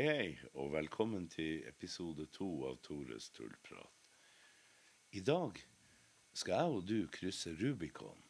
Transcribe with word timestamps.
Hei, 0.00 0.06
hei, 0.08 0.36
og 0.56 0.70
velkommen 0.72 1.26
til 1.28 1.66
episode 1.68 2.24
to 2.32 2.46
av 2.64 2.78
Tores 2.80 3.26
tullprat. 3.36 4.14
I 5.12 5.20
dag 5.20 5.58
skal 6.32 6.54
jeg 6.54 6.76
og 6.78 6.86
du 6.88 6.94
krysse 7.12 7.52
Rubicon. 7.58 8.22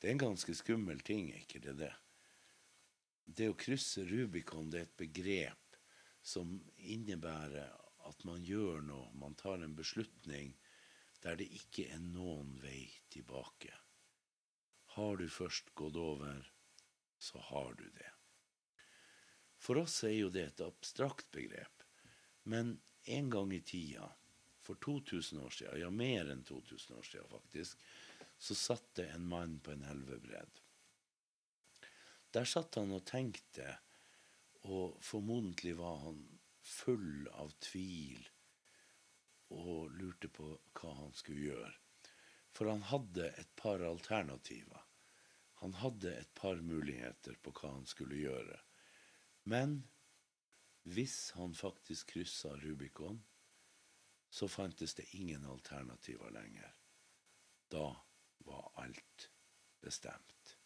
Det 0.00 0.08
er 0.08 0.16
en 0.16 0.22
ganske 0.24 0.56
skummel 0.58 1.04
ting, 1.06 1.28
er 1.30 1.44
ikke 1.44 1.60
det 1.68 1.76
det? 1.78 1.92
Det 3.22 3.52
å 3.52 3.54
krysse 3.54 4.02
Rubicon 4.10 4.72
det 4.72 4.80
er 4.80 4.88
et 4.88 4.98
begrep 5.04 5.78
som 6.26 6.58
innebærer 6.74 7.70
at 8.10 8.26
man 8.26 8.42
gjør 8.42 8.82
noe, 8.88 9.14
man 9.14 9.38
tar 9.38 9.62
en 9.62 9.78
beslutning 9.78 10.56
der 11.22 11.38
det 11.38 11.52
ikke 11.54 11.86
er 11.86 12.02
noen 12.02 12.56
vei 12.66 12.88
tilbake. 13.14 13.70
Har 14.98 15.22
du 15.22 15.28
først 15.30 15.70
gått 15.78 16.02
over, 16.10 16.50
så 17.14 17.46
har 17.52 17.78
du 17.78 17.86
det. 17.94 18.15
For 19.58 19.80
oss 19.82 20.02
er 20.04 20.14
jo 20.16 20.28
det 20.32 20.44
et 20.50 20.64
abstrakt 20.66 21.30
begrep. 21.34 21.84
Men 22.44 22.76
en 23.04 23.30
gang 23.30 23.52
i 23.54 23.60
tida, 23.60 24.08
for 24.62 24.78
2000 24.82 25.40
år 25.40 25.50
siden, 25.50 25.80
ja 25.80 25.90
mer 25.90 26.30
enn 26.30 26.44
2000 26.44 26.98
år 26.98 27.06
siden 27.06 27.28
faktisk, 27.30 27.82
så 28.38 28.54
satt 28.54 28.88
det 28.98 29.08
en 29.14 29.28
mann 29.28 29.58
på 29.60 29.72
en 29.72 29.84
elvebredd. 29.86 30.62
Der 32.34 32.44
satt 32.44 32.74
han 32.76 32.92
og 32.92 33.04
tenkte, 33.08 33.78
og 34.66 34.98
formodentlig 35.00 35.76
var 35.78 36.00
han 36.02 36.18
full 36.66 37.28
av 37.38 37.54
tvil 37.62 38.26
og 39.54 39.94
lurte 39.94 40.28
på 40.28 40.48
hva 40.76 40.92
han 40.98 41.14
skulle 41.14 41.46
gjøre. 41.46 41.72
For 42.56 42.70
han 42.72 42.82
hadde 42.90 43.30
et 43.38 43.52
par 43.56 43.84
alternativer. 43.86 44.82
Han 45.62 45.76
hadde 45.80 46.12
et 46.12 46.32
par 46.34 46.58
muligheter 46.60 47.38
på 47.42 47.52
hva 47.54 47.76
han 47.76 47.86
skulle 47.88 48.18
gjøre. 48.18 48.58
Men 49.46 49.78
hvis 50.82 51.30
han 51.38 51.54
faktisk 51.54 52.10
kryssa 52.14 52.56
Rubicon, 52.62 53.22
så 54.30 54.48
fantes 54.48 54.94
det 54.94 55.06
ingen 55.14 55.44
alternativer 55.46 56.30
lenger. 56.30 56.72
Da 57.70 57.94
var 58.38 58.72
alt 58.82 59.30
bestemt. 59.80 60.56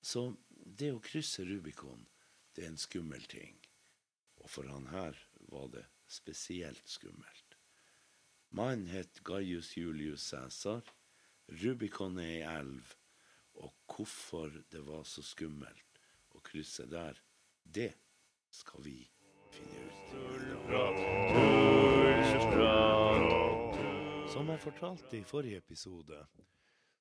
Så 0.00 0.28
det 0.50 0.92
å 0.92 1.00
krysse 1.02 1.44
Rubicon, 1.48 2.04
det 2.52 2.66
er 2.66 2.74
en 2.74 2.80
skummel 2.80 3.24
ting. 3.32 3.56
Og 4.40 4.50
for 4.52 4.68
han 4.70 4.86
her 4.92 5.16
var 5.50 5.72
det 5.72 5.86
spesielt 6.06 6.84
skummelt. 6.88 7.56
Mannen 8.56 8.92
het 8.92 9.24
Gaius 9.24 9.72
Julius 9.76 10.28
Cæsar. 10.30 10.84
Rubicon 11.64 12.20
er 12.20 12.30
ei 12.36 12.44
elv. 12.60 12.94
Og 13.56 13.72
hvorfor 13.88 14.52
det 14.70 14.84
var 14.86 15.04
så 15.08 15.24
skummelt, 15.24 15.85
å 16.46 16.50
krysse 16.52 16.86
der, 16.86 17.18
det 17.64 17.92
skal 18.54 18.82
vi 18.84 19.00
finne 19.50 19.82
ut. 19.82 19.92
Som 24.30 24.50
jeg 24.50 24.60
fortalte 24.62 25.18
i 25.18 25.24
forrige 25.26 25.58
episode, 25.58 26.26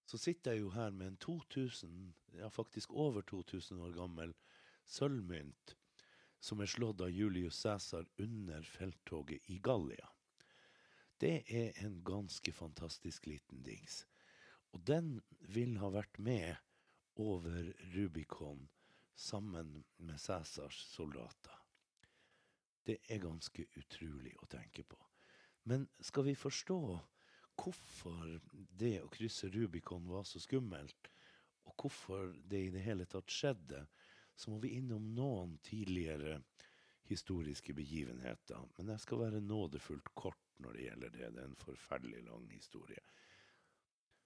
så 0.06 0.18
sitter 0.18 0.52
jeg 0.54 0.62
jo 0.64 0.70
her 0.74 0.92
med 0.92 1.08
en 1.08 1.18
2000, 1.18 2.14
ja 2.40 2.50
faktisk 2.50 2.94
over 2.94 3.22
2000 3.22 3.82
år 3.82 3.94
gammel 3.98 4.34
sølvmynt 4.86 5.76
som 6.40 6.62
er 6.62 6.70
slått 6.70 7.02
av 7.02 7.10
Julius 7.10 7.58
Cæsar 7.62 8.06
under 8.22 8.62
felttoget 8.62 9.50
i 9.50 9.58
Gallia. 9.58 10.10
Det 11.18 11.44
er 11.50 11.74
en 11.86 12.04
ganske 12.06 12.52
fantastisk 12.54 13.26
liten 13.26 13.64
dings. 13.66 14.06
Og 14.74 14.84
den 14.86 15.22
vil 15.40 15.78
ha 15.82 15.90
vært 15.90 16.20
med 16.20 16.56
over 17.16 17.74
Rubicon 17.96 18.68
sammen 19.16 19.84
med 19.98 20.20
Cæsars 20.20 20.82
soldater. 20.92 21.60
Det 22.86 23.00
er 23.10 23.24
ganske 23.24 23.66
utrolig 23.80 24.36
å 24.44 24.48
tenke 24.52 24.84
på. 24.84 25.00
Men 25.66 25.88
skal 26.00 26.28
vi 26.28 26.36
forstå 26.38 26.80
hvorfor 27.56 28.36
det 28.54 29.00
å 29.02 29.10
krysse 29.10 29.50
Rubicon 29.50 30.06
var 30.12 30.28
så 30.28 30.42
skummelt, 30.44 31.10
og 31.66 31.74
hvorfor 31.82 32.36
det 32.46 32.68
i 32.68 32.74
det 32.74 32.84
hele 32.86 33.08
tatt 33.10 33.32
skjedde, 33.32 33.86
så 34.36 34.52
må 34.52 34.60
vi 34.62 34.76
innom 34.78 35.08
noen 35.16 35.56
tidligere 35.66 36.42
historiske 37.10 37.74
begivenheter. 37.74 38.68
Men 38.78 38.94
jeg 38.94 39.06
skal 39.06 39.24
være 39.24 39.42
nådefullt 39.42 40.12
kort 40.14 40.42
når 40.62 40.78
det 40.78 40.86
gjelder 40.86 41.14
det. 41.16 41.32
Det 41.34 41.42
er 41.42 41.50
en 41.50 41.60
forferdelig 41.60 42.24
lang 42.28 42.46
historie. 42.52 43.02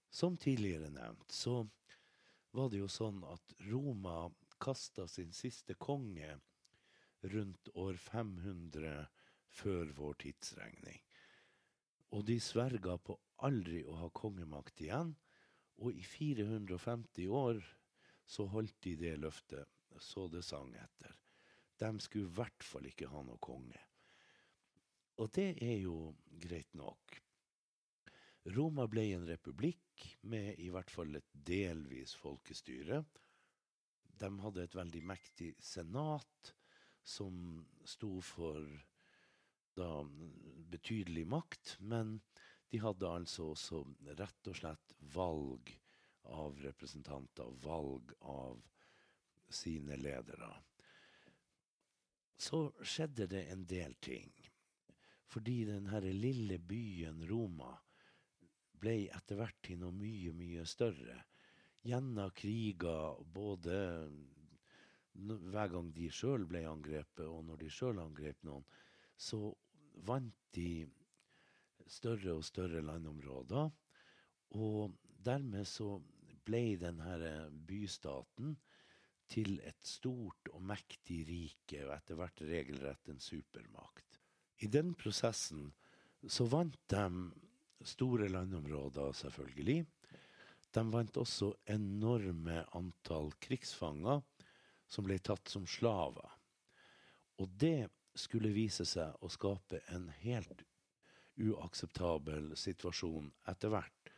Som 0.10 0.38
tidligere 0.38 0.90
nevnt, 0.90 1.32
så 1.32 1.62
var 2.52 2.72
det 2.72 2.82
jo 2.82 2.90
sånn 2.90 3.22
at 3.30 3.54
Roma 3.70 4.24
kasta 4.62 5.08
sin 5.08 5.34
siste 5.36 5.76
konge 5.80 6.34
rundt 7.34 7.72
år 7.76 7.98
500 8.00 9.08
før 9.60 9.92
vår 9.98 10.20
tidsregning. 10.26 11.02
Og 12.16 12.26
de 12.26 12.40
sverga 12.42 12.98
på 12.98 13.18
aldri 13.46 13.84
å 13.86 13.98
ha 14.04 14.10
kongemakt 14.16 14.82
igjen, 14.82 15.14
og 15.80 15.96
i 15.96 16.04
450 16.04 17.30
år 17.32 17.62
så 18.30 18.46
holdt 18.52 18.78
de 18.86 18.96
det 19.00 19.16
løftet 19.22 19.70
så 20.00 20.28
det 20.32 20.44
sang 20.46 20.74
etter. 20.76 21.16
De 21.80 21.90
skulle 22.04 22.30
i 22.30 22.36
hvert 22.40 22.66
fall 22.66 22.88
ikke 22.90 23.10
ha 23.12 23.24
noe 23.26 23.40
konge. 23.42 23.80
Og 25.20 25.32
det 25.36 25.54
er 25.64 25.80
jo 25.84 26.14
greit 26.44 26.72
nok. 26.78 27.18
Roma 28.56 28.86
ble 28.88 29.04
en 29.16 29.26
republikk 29.28 30.06
med 30.32 30.60
i 30.64 30.70
hvert 30.72 30.92
fall 30.92 31.20
et 31.20 31.28
delvis 31.34 32.16
folkestyre. 32.16 33.02
De 34.20 34.30
hadde 34.44 34.64
et 34.64 34.76
veldig 34.76 35.02
mektig 35.08 35.54
senat 35.64 36.54
som 37.04 37.62
sto 37.88 38.20
for 38.22 38.66
da 39.80 40.04
betydelig 40.70 41.24
makt, 41.32 41.78
men 41.80 42.18
de 42.70 42.82
hadde 42.84 43.10
altså 43.10 43.52
også 43.54 43.84
rett 44.20 44.50
og 44.52 44.58
slett 44.60 44.96
valg 45.16 45.72
av 46.30 46.60
representanter, 46.62 47.56
valg 47.64 48.12
av 48.20 48.60
sine 49.50 49.96
ledere. 49.98 50.52
Så 52.40 52.70
skjedde 52.84 53.28
det 53.32 53.46
en 53.52 53.66
del 53.68 53.96
ting. 54.04 54.30
Fordi 55.30 55.64
den 55.66 55.90
herre 55.92 56.12
lille 56.14 56.60
byen 56.60 57.24
Roma 57.30 57.72
ble 58.80 59.10
etter 59.14 59.40
hvert 59.40 59.60
til 59.66 59.82
noe 59.82 59.94
mye, 59.96 60.34
mye 60.34 60.64
større 60.70 61.20
gjennom 61.86 62.32
kriger 62.36 63.20
både 63.34 63.80
hver 65.20 65.72
gang 65.74 65.90
de 65.96 66.08
sjøl 66.14 66.46
ble 66.48 66.64
angrepet, 66.70 67.26
og 67.28 67.44
når 67.48 67.60
de 67.64 67.72
sjøl 67.74 68.00
angrep 68.02 68.44
noen, 68.48 68.66
så 69.20 69.50
vant 70.08 70.36
de 70.56 70.86
større 71.90 72.38
og 72.38 72.46
større 72.48 72.82
landområder. 72.86 73.72
Og 74.60 74.96
dermed 75.26 75.68
så 75.68 75.98
ble 76.46 76.78
denne 76.82 77.34
bystaten 77.68 78.56
til 79.30 79.60
et 79.68 79.86
stort 79.86 80.50
og 80.54 80.64
mektig 80.66 81.20
rike, 81.28 81.84
og 81.86 81.94
etter 81.98 82.18
hvert 82.18 82.42
regelrett 82.50 83.12
en 83.12 83.22
supermakt. 83.22 84.18
I 84.66 84.68
den 84.72 84.96
prosessen 84.98 85.70
så 86.28 86.48
vant 86.50 86.80
de 86.92 87.04
store 87.86 88.28
landområder, 88.32 89.14
selvfølgelig. 89.16 89.86
De 90.74 90.84
vant 90.94 91.18
også 91.18 91.54
enorme 91.74 92.64
antall 92.78 93.32
krigsfanger 93.42 94.22
som 94.90 95.06
ble 95.06 95.18
tatt 95.22 95.50
som 95.50 95.66
slaver. 95.70 96.30
Og 97.42 97.50
det 97.62 97.90
skulle 98.20 98.52
vise 98.54 98.86
seg 98.86 99.16
å 99.24 99.30
skape 99.32 99.82
en 99.96 100.10
helt 100.22 100.66
uakseptabel 101.40 102.52
situasjon 102.60 103.30
etter 103.50 103.72
hvert. 103.74 104.14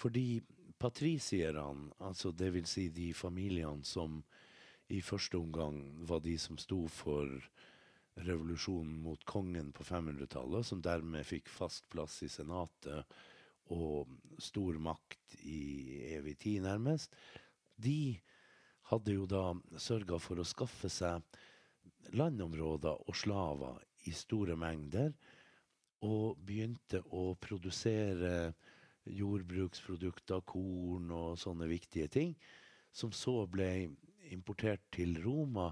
Fordi 0.00 0.40
patricierne, 0.80 1.92
altså 2.00 2.32
det 2.32 2.50
vil 2.56 2.68
si 2.68 2.88
de 2.94 3.10
familiene 3.14 3.84
som 3.86 4.22
i 4.90 5.00
første 5.04 5.38
omgang 5.38 5.82
var 6.08 6.22
de 6.24 6.34
som 6.40 6.58
sto 6.58 6.86
for 6.90 7.28
revolusjonen 8.20 8.96
mot 9.04 9.22
kongen 9.28 9.70
på 9.72 9.84
500-tallet, 9.86 10.66
som 10.66 10.80
dermed 10.82 11.26
fikk 11.28 11.48
fast 11.52 11.86
plass 11.92 12.18
i 12.26 12.28
senatet 12.32 13.06
og 13.70 14.10
stor 14.42 14.78
makt 14.82 15.36
i 15.46 15.60
evig 16.16 16.36
tid, 16.42 16.64
nærmest, 16.64 17.14
de 17.80 18.18
hadde 18.90 19.14
jo 19.14 19.26
da 19.30 19.44
sørga 19.78 20.18
for 20.20 20.40
å 20.40 20.48
skaffe 20.48 20.90
seg 20.90 21.22
landområder 22.16 23.06
og 23.06 23.16
slaver 23.16 23.78
i 24.08 24.14
store 24.16 24.56
mengder, 24.58 25.12
og 26.00 26.38
begynte 26.48 27.02
å 27.12 27.34
produsere 27.36 28.52
jordbruksprodukter, 29.04 30.40
korn 30.48 31.10
og 31.12 31.38
sånne 31.40 31.68
viktige 31.70 32.08
ting, 32.12 32.34
som 32.92 33.12
så 33.12 33.44
ble 33.50 33.90
importert 34.32 34.82
til 34.94 35.18
Roma 35.22 35.70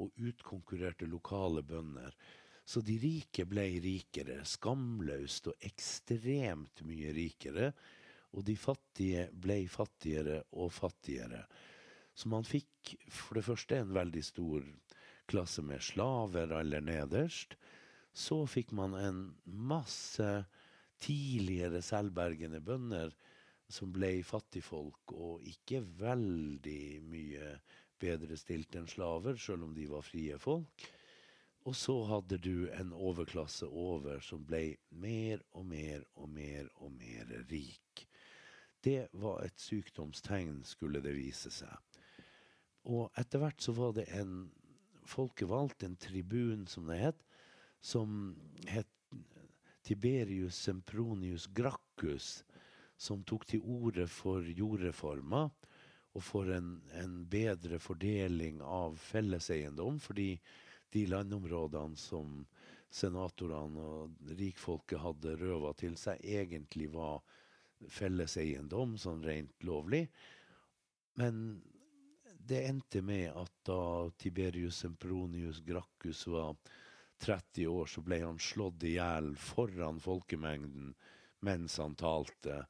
og 0.00 0.12
utkonkurrerte 0.20 1.08
lokale 1.08 1.62
bønder. 1.66 2.14
Så 2.70 2.82
de 2.86 2.94
rike 3.02 3.48
ble 3.50 3.64
rikere, 3.82 4.44
skamløst 4.46 5.48
og 5.50 5.64
ekstremt 5.66 6.84
mye 6.86 7.10
rikere. 7.16 7.72
Og 8.38 8.44
de 8.46 8.54
fattige 8.54 9.24
ble 9.34 9.64
fattigere 9.66 10.44
og 10.54 10.70
fattigere. 10.70 11.42
Så 12.14 12.30
man 12.30 12.46
fikk 12.46 12.94
for 13.10 13.40
det 13.40 13.46
første 13.48 13.80
en 13.80 13.94
veldig 13.96 14.22
stor 14.22 14.66
klasse 15.30 15.64
med 15.66 15.82
slaver 15.82 16.54
aller 16.60 16.84
nederst. 16.84 17.56
Så 18.14 18.44
fikk 18.50 18.70
man 18.76 18.94
en 18.98 19.20
masse 19.50 20.30
tidligere 21.02 21.82
selvbergende 21.82 22.62
bønder 22.62 23.10
som 23.70 23.90
ble 23.94 24.12
fattigfolk, 24.26 25.14
og 25.14 25.42
ikke 25.46 25.82
veldig 25.98 27.02
mye 27.06 27.52
bedre 28.00 28.38
stilt 28.38 28.74
enn 28.78 28.88
slaver, 28.90 29.38
sjøl 29.38 29.66
om 29.66 29.74
de 29.74 29.86
var 29.90 30.06
frie 30.06 30.38
folk. 30.42 30.90
Og 31.68 31.76
så 31.76 31.94
hadde 32.08 32.38
du 32.40 32.70
en 32.72 32.92
overklasse 32.96 33.66
over 33.66 34.22
som 34.24 34.46
ble 34.48 34.78
mer 34.90 35.42
og 35.52 35.66
mer 35.68 36.06
og 36.16 36.30
mer 36.32 36.70
og 36.80 36.92
mer 36.94 37.34
rik. 37.50 38.06
Det 38.80 39.10
var 39.12 39.42
et 39.44 39.60
sykdomstegn, 39.60 40.62
skulle 40.64 41.02
det 41.04 41.12
vise 41.18 41.52
seg. 41.52 41.74
Og 42.88 43.10
etter 43.20 43.42
hvert 43.42 43.60
så 43.60 43.74
var 43.76 43.92
det 43.98 44.06
en 44.16 44.48
folkevalgt, 45.04 45.84
en 45.84 45.98
tribun 46.00 46.64
som 46.70 46.88
det 46.88 47.00
het, 47.02 47.20
som 47.80 48.32
het 48.68 48.88
Tiberius 49.84 50.56
Sempronius 50.56 51.46
Gracchus, 51.52 52.44
som 52.96 53.24
tok 53.24 53.46
til 53.48 53.64
orde 53.64 54.06
for 54.08 54.44
jordreformer 54.44 55.50
og 56.16 56.24
for 56.24 56.50
en, 56.52 56.74
en 56.96 57.20
bedre 57.30 57.78
fordeling 57.80 58.60
av 58.64 58.96
felleseiendom, 59.00 60.00
fordi 60.02 60.34
de 60.90 61.06
landområdene 61.06 61.98
som 61.98 62.40
senatorene 62.90 63.82
og 63.82 64.32
rikfolket 64.38 64.98
hadde 65.02 65.36
røva 65.38 65.72
til 65.78 65.96
seg, 65.98 66.22
egentlig 66.24 66.90
var 66.92 67.20
felleseiendom, 67.88 68.96
sånn 68.98 69.22
rent 69.24 69.64
lovlig. 69.64 70.04
Men 71.20 71.60
det 72.50 72.64
endte 72.66 73.02
med 73.04 73.30
at 73.36 73.52
da 73.68 74.10
Tiberius 74.18 74.82
Sempronius 74.82 75.62
Gracchus 75.64 76.26
var 76.26 76.56
30 77.20 77.66
år, 77.70 77.86
så 77.86 78.02
ble 78.02 78.20
han 78.24 78.40
slått 78.42 78.84
i 78.88 78.96
hjel 78.96 79.34
foran 79.38 80.00
folkemengden 80.02 80.94
mens 81.46 81.78
han 81.80 81.94
talte. 82.00 82.64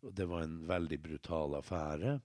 Det 0.00 0.26
var 0.28 0.44
en 0.44 0.60
veldig 0.68 0.98
brutal 1.04 1.56
affære. 1.60 2.18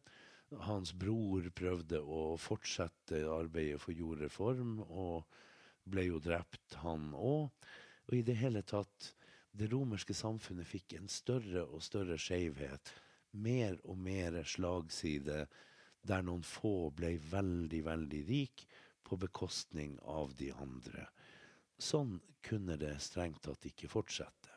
Hans 0.68 0.94
bror 0.94 1.48
prøvde 1.58 2.00
å 2.00 2.36
fortsette 2.38 3.24
arbeidet 3.34 3.82
for 3.82 3.98
jordreform, 3.98 4.78
og 4.86 5.26
ble 5.90 6.08
jo 6.08 6.20
drept, 6.22 6.78
han 6.84 7.12
òg. 7.14 7.50
Og 8.06 8.14
i 8.18 8.26
det 8.26 8.38
hele 8.42 8.62
tatt 8.62 9.14
Det 9.56 9.70
romerske 9.72 10.12
samfunnet 10.12 10.68
fikk 10.68 10.98
en 10.98 11.08
større 11.08 11.62
og 11.64 11.80
større 11.80 12.18
skeivhet. 12.20 12.90
Mer 13.40 13.78
og 13.88 13.96
mer 14.04 14.42
slagside, 14.44 15.46
der 16.04 16.26
noen 16.28 16.44
få 16.44 16.90
ble 16.92 17.14
veldig, 17.32 17.80
veldig 17.86 18.22
rik 18.28 18.66
på 19.08 19.16
bekostning 19.16 19.96
av 20.04 20.36
de 20.36 20.52
andre. 20.52 21.08
Sånn 21.80 22.18
kunne 22.44 22.76
det 22.76 22.98
strengt 23.00 23.46
tatt 23.48 23.64
ikke 23.72 23.88
fortsette. 23.88 24.52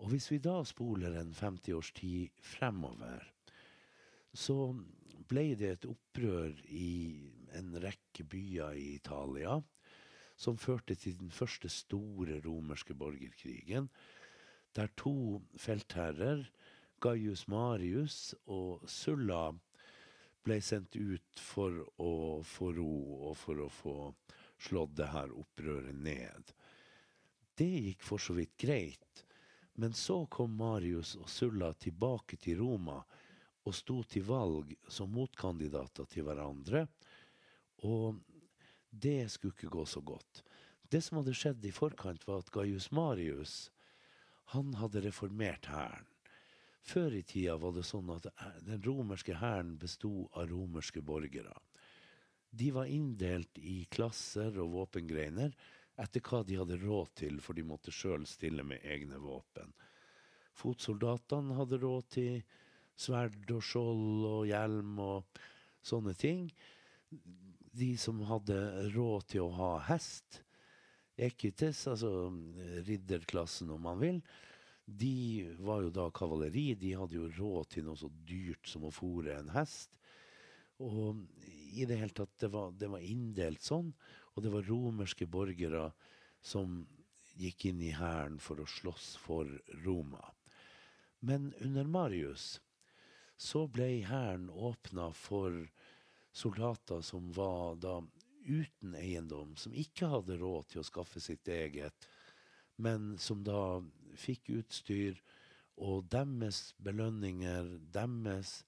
Og 0.00 0.08
hvis 0.12 0.30
vi 0.32 0.40
da 0.40 0.62
spoler 0.64 1.20
en 1.20 1.36
50 1.36 1.76
års 1.76 1.92
tid 2.00 2.32
fremover, 2.56 3.28
så 4.36 4.74
ble 5.30 5.48
det 5.58 5.72
et 5.72 5.88
opprør 5.88 6.52
i 6.68 6.90
en 7.56 7.72
rekke 7.82 8.26
byer 8.28 8.76
i 8.78 8.92
Italia 8.98 9.56
som 10.36 10.58
førte 10.60 10.94
til 11.00 11.16
den 11.18 11.32
første 11.32 11.70
store 11.72 12.40
romerske 12.44 12.94
borgerkrigen, 12.94 13.88
der 14.76 14.92
to 15.00 15.40
feltherrer, 15.56 16.44
Gaius 17.00 17.46
Marius 17.48 18.34
og 18.44 18.84
Sulla, 18.88 19.54
ble 20.44 20.60
sendt 20.62 20.94
ut 20.96 21.40
for 21.42 21.80
å 21.98 22.42
få 22.46 22.70
ro 22.76 22.92
og 23.30 23.34
for 23.40 23.64
å 23.64 23.70
få 23.72 23.96
slått 24.68 24.94
det 25.00 25.08
her 25.10 25.32
opprøret 25.34 25.96
ned. 25.96 26.52
Det 27.56 27.66
gikk 27.66 28.04
for 28.04 28.22
så 28.22 28.36
vidt 28.36 28.54
greit, 28.60 29.24
men 29.80 29.96
så 29.96 30.22
kom 30.32 30.54
Marius 30.60 31.16
og 31.18 31.28
Sulla 31.32 31.72
tilbake 31.80 32.38
til 32.40 32.60
Roma 32.60 33.00
og 33.66 33.74
sto 33.74 34.00
til 34.06 34.26
valg 34.28 34.72
som 34.88 35.10
motkandidater 35.12 36.06
til 36.10 36.26
hverandre, 36.26 36.86
og 37.84 38.20
det 38.90 39.26
skulle 39.32 39.56
ikke 39.56 39.72
gå 39.74 39.84
så 39.84 40.00
godt. 40.00 40.42
Det 40.88 41.02
som 41.02 41.18
hadde 41.18 41.34
skjedd 41.34 41.64
i 41.66 41.74
forkant, 41.74 42.22
var 42.28 42.44
at 42.44 42.52
Gaius 42.54 42.92
Marius 42.94 43.56
han 44.54 44.76
hadde 44.78 45.02
reformert 45.02 45.66
hæren. 45.66 46.06
Før 46.86 47.16
i 47.18 47.24
tida 47.26 47.56
var 47.58 47.74
det 47.74 47.82
sånn 47.88 48.12
at 48.14 48.28
den 48.62 48.78
romerske 48.84 49.34
hæren 49.40 49.74
besto 49.82 50.28
av 50.38 50.46
romerske 50.52 51.02
borgere. 51.02 51.56
De 52.54 52.70
var 52.70 52.86
inndelt 52.86 53.58
i 53.58 53.80
klasser 53.90 54.54
og 54.62 54.70
våpengreiner 54.76 55.56
etter 55.98 56.22
hva 56.22 56.44
de 56.46 56.60
hadde 56.60 56.78
råd 56.84 57.10
til, 57.18 57.40
for 57.42 57.58
de 57.58 57.64
måtte 57.66 57.90
sjøl 57.90 58.22
stille 58.30 58.62
med 58.62 58.86
egne 58.86 59.18
våpen. 59.18 59.74
Fotsoldatene 60.56 61.56
hadde 61.58 61.80
råd 61.82 62.06
til 62.14 62.38
sverd 62.96 63.50
og 63.52 63.62
skjold 63.64 64.24
og 64.30 64.48
hjelm 64.48 64.98
og 65.04 65.38
sånne 65.86 66.16
ting. 66.18 66.48
De 67.76 67.92
som 68.00 68.22
hadde 68.28 68.56
råd 68.94 69.28
til 69.32 69.46
å 69.46 69.54
ha 69.58 69.72
hest, 69.90 70.42
ekites, 71.16 71.86
altså 71.88 72.28
ridderklassen 72.86 73.70
om 73.72 73.86
man 73.88 74.00
vil, 74.00 74.20
de 74.86 75.44
var 75.58 75.82
jo 75.82 75.90
da 75.90 76.10
kavaleri. 76.14 76.74
De 76.78 76.94
hadde 76.94 77.18
jo 77.18 77.30
råd 77.36 77.70
til 77.74 77.86
noe 77.88 77.98
så 77.98 78.10
dyrt 78.28 78.68
som 78.70 78.86
å 78.86 78.94
fòre 78.94 79.34
en 79.40 79.50
hest. 79.56 79.90
Og 80.82 81.24
i 81.72 81.86
det 81.88 81.98
hele 81.98 82.14
tatt, 82.14 82.34
det 82.40 82.52
var, 82.52 82.70
det 82.76 82.90
var 82.92 83.02
inndelt 83.02 83.64
sånn. 83.64 83.90
Og 84.36 84.44
det 84.44 84.52
var 84.52 84.68
romerske 84.68 85.26
borgere 85.28 85.88
som 86.44 86.84
gikk 87.36 87.66
inn 87.70 87.82
i 87.84 87.94
hæren 87.96 88.38
for 88.40 88.60
å 88.60 88.68
slåss 88.68 89.14
for 89.20 89.50
Roma. 89.84 90.22
Men 91.26 91.50
under 91.64 91.88
Marius 91.88 92.56
så 93.36 93.66
ble 93.68 93.88
hæren 94.08 94.48
åpna 94.50 95.10
for 95.16 95.66
soldater 96.36 97.02
som 97.04 97.32
var 97.36 97.76
da 97.80 97.98
uten 98.46 98.94
eiendom, 98.94 99.56
som 99.56 99.74
ikke 99.74 100.08
hadde 100.12 100.38
råd 100.40 100.70
til 100.70 100.82
å 100.82 100.86
skaffe 100.86 101.20
sitt 101.20 101.48
eget, 101.48 102.08
men 102.76 103.16
som 103.18 103.42
da 103.44 103.80
fikk 104.16 104.52
utstyr, 104.60 105.18
og 105.76 106.06
deres 106.12 106.70
belønninger, 106.80 107.68
deres 107.92 108.62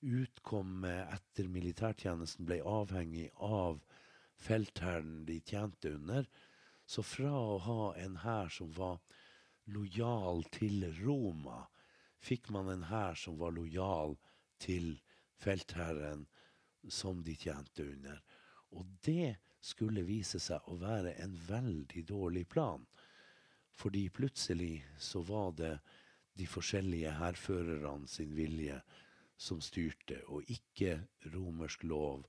utkomme 0.00 0.92
etter 1.12 1.48
militærtjenesten 1.48 2.48
ble 2.48 2.60
avhengig 2.64 3.30
av 3.44 3.80
feltherren 4.40 5.24
de 5.28 5.38
tjente 5.44 5.92
under. 5.96 6.28
Så 6.88 7.04
fra 7.06 7.32
å 7.32 7.58
ha 7.64 7.82
en 8.00 8.18
hær 8.24 8.48
som 8.52 8.72
var 8.76 8.98
lojal 9.70 10.42
til 10.52 10.88
Roma, 11.00 11.62
fikk 12.20 12.50
man 12.54 12.68
en 12.72 12.86
hær 12.90 13.16
som 13.18 13.38
var 13.40 13.54
lojal 13.56 14.16
til 14.60 14.92
feltherren 15.40 16.26
som 16.88 17.24
de 17.24 17.36
tjente 17.36 17.84
under. 17.84 18.20
Og 18.76 18.86
det 19.04 19.36
skulle 19.60 20.06
vise 20.06 20.40
seg 20.40 20.68
å 20.68 20.76
være 20.80 21.16
en 21.20 21.36
veldig 21.48 22.04
dårlig 22.08 22.46
plan. 22.48 22.84
Fordi 23.76 24.08
plutselig 24.12 24.84
så 24.98 25.22
var 25.24 25.52
det 25.56 25.74
de 26.36 26.46
forskjellige 26.48 27.12
hærførerne 27.18 28.08
sin 28.08 28.34
vilje 28.36 28.80
som 29.40 29.60
styrte, 29.64 30.20
og 30.28 30.44
ikke 30.52 31.00
romersk 31.32 31.84
lov 31.88 32.26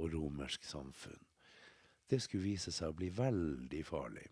og 0.00 0.12
romersk 0.12 0.64
samfunn. 0.64 1.20
Det 2.08 2.20
skulle 2.22 2.50
vise 2.50 2.72
seg 2.72 2.92
å 2.92 2.96
bli 2.96 3.10
veldig 3.12 3.82
farlig. 3.86 4.26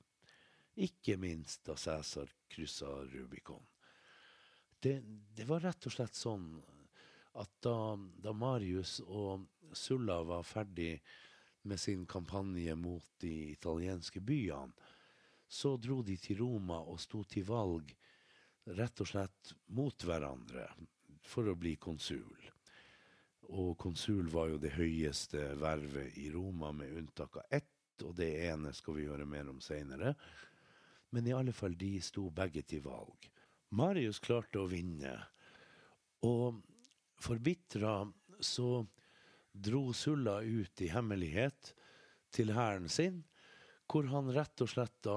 Ikke 0.85 1.19
minst 1.21 1.65
da 1.69 1.77
Cæsar 1.77 2.33
kryssa 2.53 2.89
Rubicon. 3.13 3.61
Det, 4.83 5.03
det, 5.37 5.45
var 5.47 5.63
rett 5.63 5.87
og 5.87 5.95
slett 5.95 6.17
sånn 6.19 6.47
at 7.39 7.53
da, 7.63 7.95
da 8.19 8.33
Marius 8.35 8.97
og 9.07 9.45
Sulla 9.79 10.17
var 10.27 10.43
ferdig 10.43 10.97
med 11.71 11.79
sin 11.81 12.03
kampanje 12.11 12.75
mot 12.75 13.07
de 13.23 13.53
italienske 13.53 14.21
byene, 14.21 14.75
så 15.47 15.77
dro 15.77 16.01
de 16.03 16.17
til 16.19 16.41
Roma 16.41 16.81
og 16.83 16.99
sto 17.01 17.23
til 17.29 17.45
valg 17.47 17.93
rett 18.75 19.03
og 19.05 19.09
slett 19.09 19.53
mot 19.77 20.05
hverandre 20.07 20.65
for 21.23 21.47
å 21.47 21.55
bli 21.55 21.77
konsul. 21.77 22.49
Og 23.55 23.77
konsul 23.79 24.33
var 24.33 24.49
jo 24.51 24.59
det 24.59 24.73
høyeste 24.75 25.45
vervet 25.61 26.19
i 26.19 26.31
Roma, 26.35 26.73
med 26.73 26.97
unntak 26.99 27.39
av 27.39 27.55
ett, 27.61 28.03
og 28.03 28.17
det 28.19 28.33
ene 28.49 28.73
skal 28.75 28.99
vi 28.99 29.07
høre 29.07 29.29
mer 29.29 29.51
om 29.53 29.61
seinere. 29.63 30.15
Men 31.15 31.29
i 31.29 31.37
alle 31.37 31.53
fall, 31.55 31.77
de 31.79 32.01
sto 32.03 32.31
begge 32.35 32.65
til 32.67 32.83
valg. 32.87 33.31
Marius 33.73 34.21
klarte 34.21 34.61
å 34.61 34.69
vinne, 34.69 35.15
og 36.29 36.61
forbitra 37.23 38.03
så 38.43 38.83
dro 39.53 39.93
Sulla 39.97 40.41
ut 40.43 40.83
i 40.85 40.91
hemmelighet 40.93 41.73
til 42.33 42.53
hæren 42.53 42.89
sin, 42.93 43.23
hvor 43.89 44.09
han 44.13 44.31
rett 44.33 44.65
og 44.65 44.71
slett 44.73 44.99
da 45.05 45.17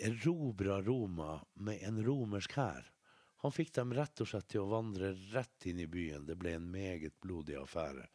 erobra 0.00 0.80
Roma 0.84 1.38
med 1.60 1.82
en 1.84 2.00
romersk 2.04 2.56
hær. 2.56 2.86
Han 3.40 3.52
fikk 3.56 3.72
dem 3.76 3.92
rett 3.96 4.20
og 4.20 4.28
slett 4.28 4.48
til 4.52 4.64
å 4.64 4.70
vandre 4.72 5.14
rett 5.32 5.68
inn 5.68 5.80
i 5.80 5.88
byen. 5.88 6.26
Det 6.28 6.36
ble 6.40 6.58
en 6.58 6.70
meget 6.72 7.16
blodig 7.24 7.56
affære. 7.60 8.08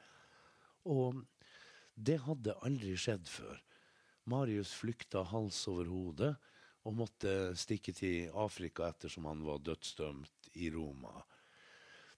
Og 0.85 1.23
Det 1.95 2.17
hadde 2.25 2.57
aldri 2.67 2.97
skjedd 2.99 3.29
før. 3.31 3.61
Marius 4.27 4.73
flykta 4.75 5.21
hals 5.29 5.61
over 5.71 5.87
hode 5.87 6.33
og 6.85 6.93
måtte 6.93 7.55
stikke 7.57 7.93
til 7.97 8.33
Afrika 8.37 8.91
ettersom 8.91 9.25
han 9.29 9.41
var 9.45 9.63
dødsdømt 9.65 10.51
i 10.53 10.69
Roma. 10.73 11.23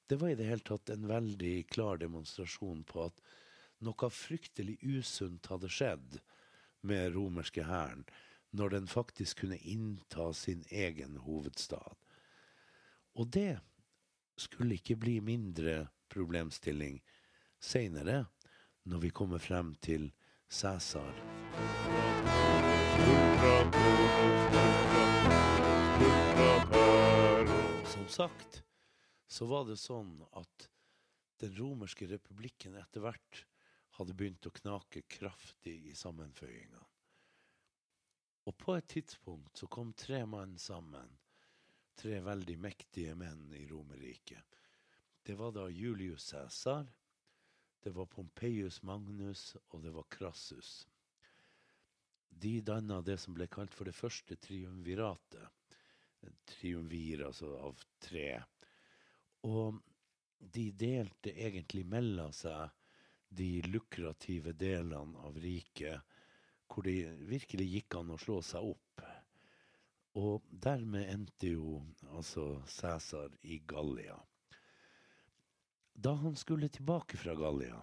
Det 0.07 0.19
var 0.19 0.31
i 0.31 0.39
det 0.39 0.47
hele 0.47 0.65
tatt 0.67 0.91
en 0.91 1.07
veldig 1.07 1.55
klar 1.71 1.99
demonstrasjon 2.03 2.83
på 2.87 3.07
at 3.07 3.21
noe 3.83 4.09
fryktelig 4.11 4.77
usunt 4.83 5.47
hadde 5.51 5.71
skjedd 5.71 6.19
med 6.87 7.15
romerske 7.15 7.63
hæren, 7.67 8.05
når 8.51 8.75
den 8.75 8.87
faktisk 8.87 9.43
kunne 9.43 9.59
innta 9.59 10.31
sin 10.33 10.63
egen 10.71 11.17
hovedstad. 11.23 11.95
Og 13.15 13.31
det 13.35 13.59
skulle 14.37 14.77
ikke 14.77 14.95
bli 14.95 15.19
mindre 15.19 15.87
problemstilling 16.13 17.01
seinere, 17.59 18.25
når 18.83 19.07
vi 19.07 19.09
kommer 19.09 19.43
frem 19.43 19.75
til 19.83 20.11
Cæsar. 20.47 22.66
Som 27.93 28.07
sagt 28.07 28.63
så 29.27 29.45
var 29.45 29.65
det 29.67 29.77
sånn 29.81 30.21
at 30.31 30.69
den 31.41 31.53
romerske 31.57 32.07
republikken 32.09 32.75
etter 32.79 33.03
hvert 33.05 33.45
hadde 33.97 34.13
begynt 34.17 34.45
å 34.47 34.53
knake 34.53 35.03
kraftig 35.09 35.75
i 35.89 35.95
sammenføyingene. 35.95 36.83
Og 38.47 38.55
på 38.57 38.77
et 38.77 38.87
tidspunkt 38.87 39.59
så 39.59 39.67
kom 39.67 39.91
tre 39.93 40.21
mann 40.25 40.55
sammen, 40.61 41.09
tre 41.99 42.21
veldig 42.23 42.55
mektige 42.63 43.15
menn 43.19 43.49
i 43.57 43.65
Romerriket. 43.67 44.61
Det 45.27 45.35
var 45.35 45.51
da 45.51 45.65
Julius 45.67 46.29
Cæsar, 46.31 46.87
det 47.83 47.91
var 47.91 48.07
Pompeius 48.07 48.79
Magnus, 48.83 49.57
og 49.69 49.83
det 49.83 49.91
var 49.91 50.07
Crassus. 50.09 50.87
De 52.39 52.61
danna 52.61 53.01
det 53.01 53.17
som 53.17 53.33
ble 53.33 53.47
kalt 53.49 53.73
for 53.73 53.89
det 53.89 53.95
første 53.97 54.37
triumviratet. 54.41 55.47
Triumvir, 56.45 57.23
altså 57.29 57.53
av 57.69 57.79
tre. 58.03 58.29
Og 59.47 59.79
de 60.37 60.67
delte 60.71 61.33
egentlig 61.33 61.85
mellom 61.89 62.33
seg 62.35 62.69
de 63.29 63.61
lukrative 63.67 64.53
delene 64.53 65.25
av 65.27 65.39
riket 65.41 66.13
hvor 66.67 66.85
det 66.85 67.09
virkelig 67.29 67.67
gikk 67.71 67.97
an 67.99 68.13
å 68.13 68.19
slå 68.21 68.37
seg 68.45 68.69
opp. 68.73 69.03
Og 70.17 70.45
dermed 70.49 71.09
endte 71.09 71.53
jo 71.53 71.79
altså 72.11 72.59
Cæsar 72.69 73.33
i 73.41 73.59
Gallia. 73.69 74.17
Da 75.93 76.13
han 76.21 76.35
skulle 76.35 76.69
tilbake 76.69 77.17
fra 77.17 77.33
Gallia, 77.37 77.79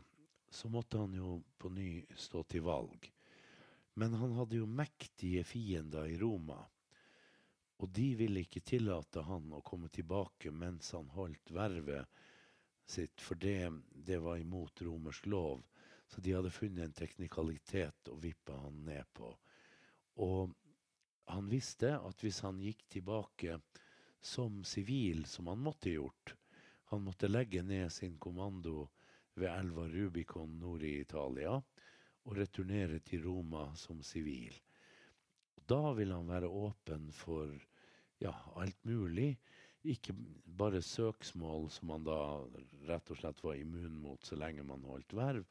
så 0.50 0.68
måtte 0.70 0.98
han 0.98 1.14
jo 1.14 1.40
på 1.58 1.70
ny 1.74 2.04
stå 2.14 2.44
til 2.50 2.62
valg. 2.66 3.10
Men 3.94 4.14
han 4.18 4.32
hadde 4.32 4.58
jo 4.58 4.66
mektige 4.66 5.44
fiender 5.46 6.08
i 6.10 6.18
Roma, 6.18 6.58
og 7.78 7.90
de 7.94 8.08
ville 8.18 8.42
ikke 8.42 8.62
tillate 8.66 9.22
han 9.26 9.52
å 9.54 9.62
komme 9.66 9.90
tilbake 9.92 10.50
mens 10.54 10.92
han 10.94 11.10
holdt 11.14 11.50
vervet 11.54 12.22
sitt, 12.86 13.20
for 13.20 13.38
det, 13.38 13.70
det 13.90 14.18
var 14.22 14.38
imot 14.38 14.82
romersk 14.82 15.26
lov. 15.26 15.62
Så 16.06 16.20
de 16.20 16.34
hadde 16.36 16.52
funnet 16.52 16.84
en 16.84 16.96
teknikalitet 16.96 18.10
å 18.12 18.18
vippe 18.20 18.54
han 18.54 18.82
ned 18.86 19.08
på. 19.16 19.30
Og 20.22 20.52
han 21.30 21.48
visste 21.50 21.94
at 21.96 22.22
hvis 22.22 22.42
han 22.44 22.60
gikk 22.62 22.84
tilbake 22.92 23.58
som 24.20 24.62
sivil, 24.68 25.24
som 25.26 25.48
han 25.50 25.62
måtte 25.64 25.94
gjort, 25.94 26.34
han 26.92 27.02
måtte 27.06 27.30
legge 27.30 27.62
ned 27.64 27.92
sin 27.92 28.18
kommando 28.18 28.88
ved 29.34 29.50
elva 29.50 29.88
Rubicon 29.90 30.58
nord 30.60 30.84
i 30.86 30.98
Italia 31.00 31.56
og 32.24 32.38
returnere 32.38 33.00
til 33.04 33.24
Roma 33.26 33.66
som 33.78 34.00
sivil. 34.02 34.54
Da 35.68 35.92
vil 35.96 36.12
han 36.12 36.28
være 36.28 36.48
åpen 36.48 37.10
for 37.12 37.52
ja, 38.20 38.32
alt 38.56 38.80
mulig. 38.84 39.34
Ikke 39.84 40.14
bare 40.58 40.80
søksmål 40.82 41.68
som 41.72 41.92
han 41.92 42.06
da 42.08 42.18
rett 42.88 43.12
og 43.12 43.20
slett 43.20 43.42
var 43.44 43.60
immun 43.60 43.96
mot 44.00 44.24
så 44.24 44.38
lenge 44.40 44.64
man 44.64 44.84
holdt 44.88 45.12
verv, 45.16 45.44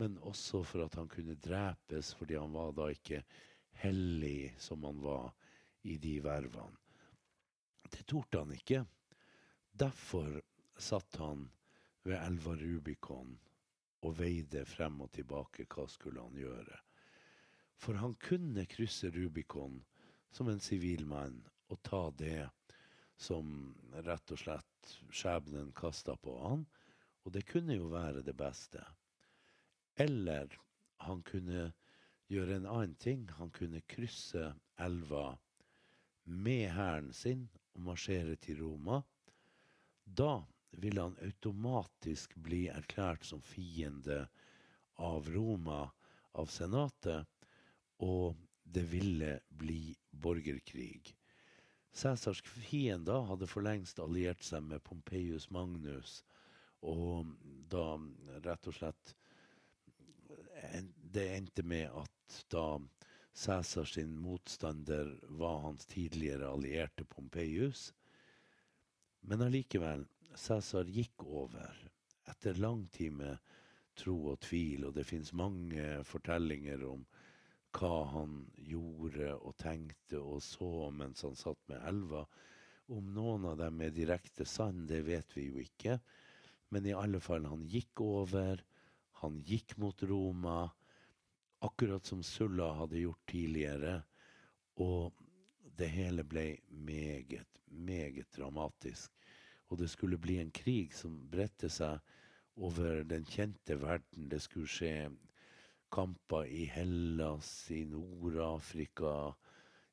men 0.00 0.18
også 0.26 0.62
for 0.66 0.86
at 0.86 0.96
han 0.98 1.10
kunne 1.10 1.38
drepes 1.38 2.14
fordi 2.18 2.38
han 2.40 2.54
var 2.54 2.72
da 2.74 2.88
ikke 2.90 3.22
hellig 3.82 4.52
som 4.62 4.82
han 4.88 4.98
var 5.02 5.30
i 5.86 5.98
de 6.02 6.16
vervene. 6.24 6.78
Det 7.92 8.06
torde 8.08 8.40
han 8.40 8.54
ikke. 8.56 8.82
Derfor 9.78 10.40
satt 10.78 11.16
han 11.20 11.46
ved 12.06 12.18
elva 12.18 12.54
Rubicon 12.58 13.36
og 14.02 14.16
veide 14.18 14.64
frem 14.66 15.00
og 15.04 15.12
tilbake 15.14 15.66
hva 15.70 15.86
skulle 15.90 16.22
han 16.22 16.38
gjøre. 16.38 16.78
For 17.78 17.98
han 17.98 18.14
kunne 18.22 18.66
krysse 18.70 19.10
Rubicon 19.14 19.80
som 20.30 20.48
en 20.48 20.62
sivil 20.62 21.06
mann 21.06 21.40
og 21.72 21.80
ta 21.86 22.08
det 22.18 22.48
som 23.16 23.72
rett 24.06 24.34
og 24.34 24.40
slett 24.40 24.92
skjebnen 25.14 25.70
kasta 25.76 26.16
på 26.18 26.34
han, 26.42 26.64
og 27.22 27.34
det 27.34 27.44
kunne 27.46 27.76
jo 27.76 27.90
være 27.92 28.24
det 28.26 28.34
beste. 28.34 28.82
Eller 29.94 30.50
han 31.06 31.22
kunne 31.26 31.70
gjøre 32.32 32.56
en 32.56 32.66
annen 32.66 32.94
ting. 32.98 33.28
Han 33.38 33.50
kunne 33.54 33.82
krysse 33.86 34.52
elva 34.80 35.36
med 36.24 36.70
hæren 36.74 37.12
sin 37.14 37.48
og 37.74 37.86
marsjere 37.90 38.36
til 38.42 38.62
Roma. 38.62 39.02
Da 40.04 40.42
ville 40.72 41.00
han 41.00 41.18
automatisk 41.22 42.34
bli 42.36 42.66
erklært 42.72 43.24
som 43.28 43.42
fiende 43.44 44.26
av 44.96 45.28
Roma, 45.32 45.90
av 46.32 46.48
senatet, 46.52 47.28
og 48.02 48.36
det 48.64 48.84
ville 48.92 49.34
bli 49.48 49.94
borgerkrig. 50.10 51.12
Cæsars 51.92 52.40
fiender 52.42 53.26
hadde 53.28 53.46
for 53.50 53.64
lengst 53.64 54.00
alliert 54.00 54.42
seg 54.44 54.64
med 54.64 54.82
Pompeius 54.86 55.50
Magnus, 55.52 56.22
og 56.80 57.34
da 57.70 57.98
rett 58.42 58.66
og 58.66 58.74
slett 58.78 59.16
Det 61.12 61.24
endte 61.36 61.62
med 61.66 61.90
at 61.92 62.36
da 62.50 62.78
Cæsar 63.34 63.84
sin 63.84 64.16
motstander 64.16 65.18
var 65.28 65.58
hans 65.66 65.86
tidligere 65.86 66.48
allierte 66.48 67.04
Pompeius. 67.04 67.92
Men 69.20 69.42
allikevel, 69.42 70.06
Cæsar 70.38 70.88
gikk 70.88 71.24
over 71.28 71.76
etter 72.30 72.54
lang 72.54 72.86
tid 72.88 73.12
med 73.12 73.38
tro 73.98 74.14
og 74.32 74.40
tvil, 74.40 74.86
og 74.88 74.94
det 74.96 75.04
fins 75.04 75.32
mange 75.36 75.84
fortellinger 76.08 76.84
om 76.88 77.04
hva 77.76 77.92
han 78.12 78.38
gjorde 78.56 79.28
og 79.34 79.56
tenkte 79.60 80.20
og 80.20 80.42
så 80.44 80.88
mens 80.92 81.24
han 81.26 81.36
satt 81.36 81.60
med 81.68 81.84
elva. 81.88 82.24
Om 82.92 83.12
noen 83.14 83.46
av 83.52 83.58
dem 83.60 83.80
er 83.84 83.94
direkte 83.94 84.44
sann, 84.48 84.86
det 84.88 85.02
vet 85.06 85.36
vi 85.36 85.48
jo 85.50 85.60
ikke. 85.62 85.98
Men 86.72 86.88
i 86.88 86.96
alle 86.96 87.20
fall, 87.20 87.46
han 87.48 87.64
gikk 87.68 88.00
over. 88.04 88.60
Han 89.22 89.40
gikk 89.46 89.76
mot 89.80 90.02
Roma, 90.08 90.64
akkurat 91.62 92.08
som 92.08 92.24
Sulla 92.26 92.72
hadde 92.80 93.04
gjort 93.04 93.24
tidligere. 93.30 93.98
Og 94.80 95.12
det 95.78 95.88
hele 95.92 96.24
ble 96.28 96.46
meget, 96.68 97.60
meget 97.68 98.32
dramatisk 98.36 99.12
og 99.72 99.78
det 99.80 99.88
skulle 99.88 100.20
bli 100.20 100.36
en 100.42 100.50
krig 100.52 100.92
som 100.92 101.14
bredte 101.32 101.70
seg 101.72 102.00
over 102.60 103.00
den 103.08 103.24
kjente 103.24 103.78
verden. 103.80 104.28
Det 104.28 104.42
skulle 104.44 104.68
skje 104.68 105.08
kamper 105.92 106.44
i 106.44 106.66
Hellas, 106.68 107.70
i 107.72 107.86
Nord-Afrika, 107.88 109.32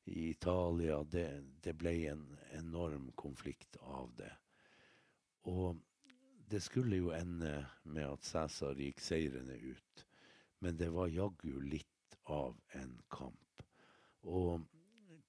i 0.03 0.29
Italia. 0.33 0.99
Det, 1.03 1.27
det, 1.63 1.77
ble 1.79 1.93
en 2.11 2.25
enorm 2.59 3.07
konflikt 3.15 3.79
av 3.79 4.11
det. 4.19 4.33
Og 5.47 5.79
det 6.51 6.59
skulle 6.65 6.99
jo 6.99 7.13
ende 7.15 7.53
med 7.87 8.09
at 8.09 8.27
Cæsar 8.27 8.75
gikk 8.83 8.99
seirende 8.99 9.55
ut. 9.63 10.05
Men 10.59 10.75
det 10.75 10.91
var 10.91 11.07
jaggu 11.07 11.55
litt 11.63 12.19
av 12.27 12.59
en 12.75 12.97
kamp. 13.07 13.63
Og 14.27 14.59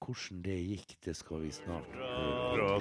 hvordan 0.01 0.41
det 0.43 0.57
gikk, 0.57 0.95
det 1.05 1.13
skal 1.15 1.43
vi 1.43 1.51
snart 1.53 1.93
høre. 1.93 2.79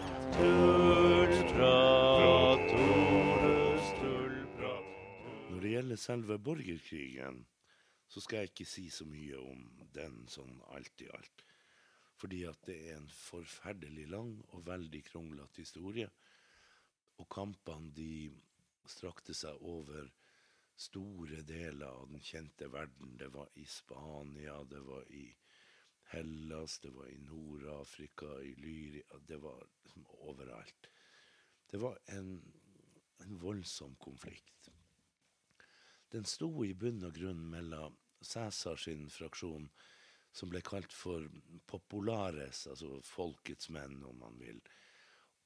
Når 5.50 5.60
det 5.60 5.72
gjelder 5.74 5.96
selve 6.00 6.38
borgerkrigen, 6.38 7.44
så 8.08 8.20
skal 8.20 8.36
jeg 8.38 8.50
ikke 8.50 8.66
si 8.66 8.88
så 8.90 9.04
mye 9.06 9.38
om 9.38 9.66
den 9.94 10.24
sånn 10.32 10.56
alt 10.74 11.04
i 11.04 11.10
alt. 11.12 11.44
Fordi 12.20 12.40
at 12.48 12.64
det 12.66 12.78
er 12.88 12.96
en 12.98 13.10
forferdelig 13.12 14.08
lang 14.12 14.32
og 14.50 14.64
veldig 14.66 15.02
kronglete 15.06 15.62
historie. 15.62 16.08
Og 17.20 17.28
kampene 17.32 17.92
de 17.96 18.30
strakte 18.88 19.36
seg 19.36 19.60
over 19.60 20.08
store 20.80 21.44
deler 21.44 21.86
av 21.92 22.08
den 22.08 22.24
kjente 22.24 22.68
verden. 22.72 23.14
Det 23.20 23.28
var 23.32 23.48
i 23.60 23.66
Spania, 23.68 24.56
det 24.64 24.80
var 24.84 25.04
i 25.12 25.28
Hellas, 26.10 26.78
det 26.82 26.90
var 26.90 27.06
i 27.08 27.18
Nord-Afrika, 27.22 28.26
i 28.42 28.54
Lyria 28.58 29.20
Det 29.26 29.36
var 29.42 29.62
liksom 29.84 30.06
overalt. 30.26 30.90
Det 31.70 31.78
var 31.78 31.98
en, 32.06 32.32
en 33.18 33.38
voldsom 33.38 33.94
konflikt. 33.96 34.70
Den 36.10 36.26
sto 36.26 36.50
i 36.66 36.74
bunn 36.74 37.04
og 37.06 37.14
grunn 37.14 37.44
mellom 37.52 37.94
Cæsar 38.20 38.76
sin 38.76 39.06
fraksjon, 39.10 39.68
som 40.32 40.50
ble 40.50 40.60
kalt 40.66 40.92
for 40.92 41.28
populares, 41.70 42.66
altså 42.66 42.98
folkets 43.06 43.70
menn, 43.70 44.02
om 44.04 44.18
man 44.18 44.36
vil, 44.42 44.58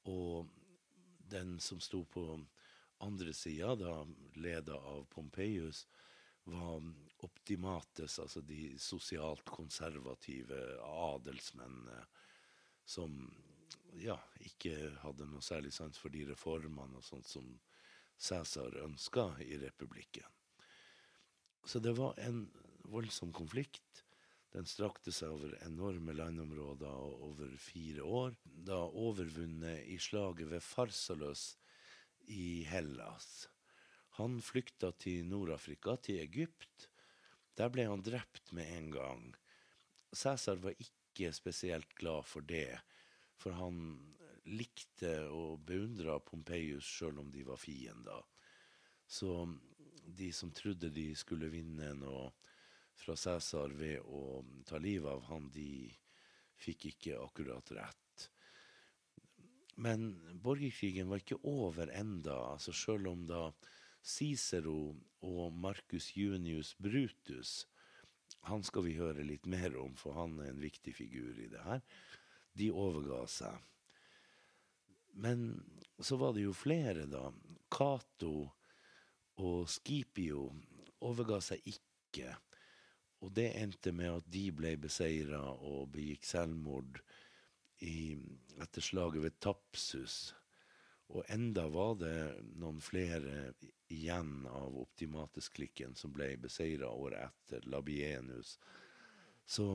og 0.09 0.49
den 1.29 1.59
som 1.59 1.79
sto 1.81 2.03
på 2.09 2.25
andre 3.05 3.33
sida, 3.33 3.75
da 3.75 4.01
leda 4.41 4.77
av 4.77 5.05
Pompeius, 5.13 5.85
var 6.45 6.83
optimates, 7.25 8.19
altså 8.19 8.41
de 8.45 8.75
sosialt 8.81 9.49
konservative 9.49 10.59
adelsmennene 10.85 12.03
som 12.85 13.15
ja, 13.97 14.17
ikke 14.43 14.75
hadde 15.01 15.27
noe 15.29 15.43
særlig 15.43 15.73
sans 15.73 15.97
for 15.97 16.13
de 16.13 16.25
reformene 16.29 16.99
og 16.99 17.05
sånt 17.05 17.29
som 17.29 17.47
Cæsar 18.15 18.77
ønska 18.79 19.25
i 19.43 19.57
republikken. 19.59 20.27
Så 21.65 21.81
det 21.83 21.95
var 21.97 22.15
en 22.21 22.45
voldsom 22.87 23.33
konflikt. 23.35 24.05
Den 24.55 24.67
strakte 24.69 25.11
seg 25.11 25.33
over 25.33 25.55
enorme 25.65 26.13
landområder 26.15 26.87
og 26.87 27.25
over 27.31 27.57
fire 27.59 28.05
år. 28.05 28.37
Da 28.45 28.77
overvunnet 28.85 29.83
i 29.91 29.97
slaget 29.99 30.47
ved 30.53 30.63
Farsalos 30.63 31.57
i 32.31 32.63
Hellas. 32.69 33.49
Han 34.15 34.37
flykta 34.41 34.93
til 34.95 35.25
Nord-Afrika, 35.27 35.97
til 35.99 36.21
Egypt. 36.23 36.87
Der 37.59 37.71
ble 37.71 37.87
han 37.89 38.03
drept 38.03 38.53
med 38.55 38.69
en 38.77 38.91
gang. 38.93 39.23
Cæsar 40.15 40.61
var 40.63 40.75
ikke 40.79 41.33
spesielt 41.35 41.91
glad 41.99 42.23
for 42.23 42.45
det, 42.47 42.79
for 43.35 43.55
han 43.59 43.97
likte 44.45 45.11
og 45.33 45.65
beundra 45.67 46.19
Pompeius 46.23 46.87
sjøl 46.87 47.19
om 47.19 47.31
de 47.33 47.43
var 47.47 47.59
fiender. 47.59 48.23
Så 49.07 49.31
de 50.05 50.31
som 50.33 50.51
trodde 50.55 50.93
de 50.93 51.09
skulle 51.17 51.51
vinne 51.51 51.91
noe 51.99 52.29
fra 52.95 53.17
Cæsar 53.19 53.75
ved 53.75 53.99
å 54.07 54.45
ta 54.67 54.79
livet 54.79 55.11
av 55.11 55.27
han, 55.27 55.49
de 55.51 55.91
fikk 56.55 56.87
ikke 56.93 57.19
akkurat 57.19 57.71
rett. 57.75 58.29
Men 59.75 60.13
borgerkrigen 60.39 61.09
var 61.11 61.19
ikke 61.19 61.41
over 61.43 61.91
enda, 61.91 62.37
altså 62.53 62.71
sjøl 62.71 63.09
om 63.11 63.25
da 63.27 63.49
Cicero 64.05 64.93
og 65.25 65.55
Marcus 65.57 66.11
Junius 66.17 66.75
Brutus 66.77 67.63
han 68.45 68.63
skal 68.63 68.85
vi 68.85 68.97
høre 68.99 69.25
litt 69.25 69.47
mer 69.49 69.73
om, 69.81 69.95
for 69.97 70.13
han 70.19 70.37
er 70.41 70.51
en 70.51 70.61
viktig 70.61 70.93
figur 70.93 71.37
i 71.41 71.47
det 71.49 71.63
her. 71.65 71.81
De 72.53 72.69
overga 72.69 73.23
seg. 73.31 73.57
Men 75.15 75.47
så 75.97 76.19
var 76.21 76.35
det 76.35 76.45
jo 76.45 76.53
flere, 76.53 77.07
da. 77.09 77.29
Cato 77.73 78.35
og 79.41 79.69
Scipio 79.71 80.49
overga 81.05 81.41
seg 81.43 81.65
ikke. 81.73 82.35
Og 83.25 83.33
det 83.33 83.49
endte 83.57 83.95
med 83.95 84.19
at 84.19 84.29
de 84.29 84.45
ble 84.53 84.75
beseira 84.77 85.41
og 85.41 85.89
begikk 85.95 86.27
selvmord 86.27 87.01
i, 87.81 88.13
etter 88.61 88.83
slaget 88.83 89.25
ved 89.25 89.39
Tapsus. 89.41 90.35
Og 91.13 91.25
enda 91.29 91.67
var 91.69 91.97
det 92.01 92.17
noen 92.57 92.79
flere 92.81 93.53
igjen 93.93 94.47
av 94.49 94.77
Optimates-klikken 94.81 95.93
som 95.95 96.13
ble 96.15 96.31
beseira 96.41 96.89
året 96.89 97.29
etter, 97.29 97.67
Labienus. 97.69 98.55
Så 99.45 99.67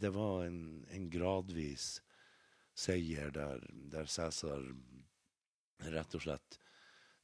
det 0.00 0.14
var 0.16 0.46
en, 0.46 0.86
en 0.88 1.10
gradvis 1.12 1.98
seier 2.72 3.32
der, 3.34 3.60
der 3.92 4.08
Cæsar 4.08 4.64
rett 5.92 6.16
og 6.16 6.24
slett 6.24 6.56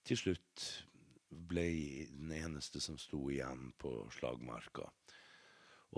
til 0.07 0.21
slutt 0.21 0.67
ble 1.49 1.67
den 2.13 2.33
eneste 2.37 2.81
som 2.81 2.99
sto 3.01 3.25
igjen 3.33 3.71
på 3.81 3.92
slagmarka. 4.14 4.87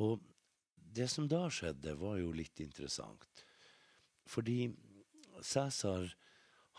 Og 0.00 0.22
det 0.78 1.08
som 1.10 1.28
da 1.28 1.46
skjedde, 1.52 1.96
var 2.00 2.16
jo 2.22 2.32
litt 2.32 2.62
interessant. 2.64 3.44
Fordi 4.28 4.70
Cæsar 5.42 6.08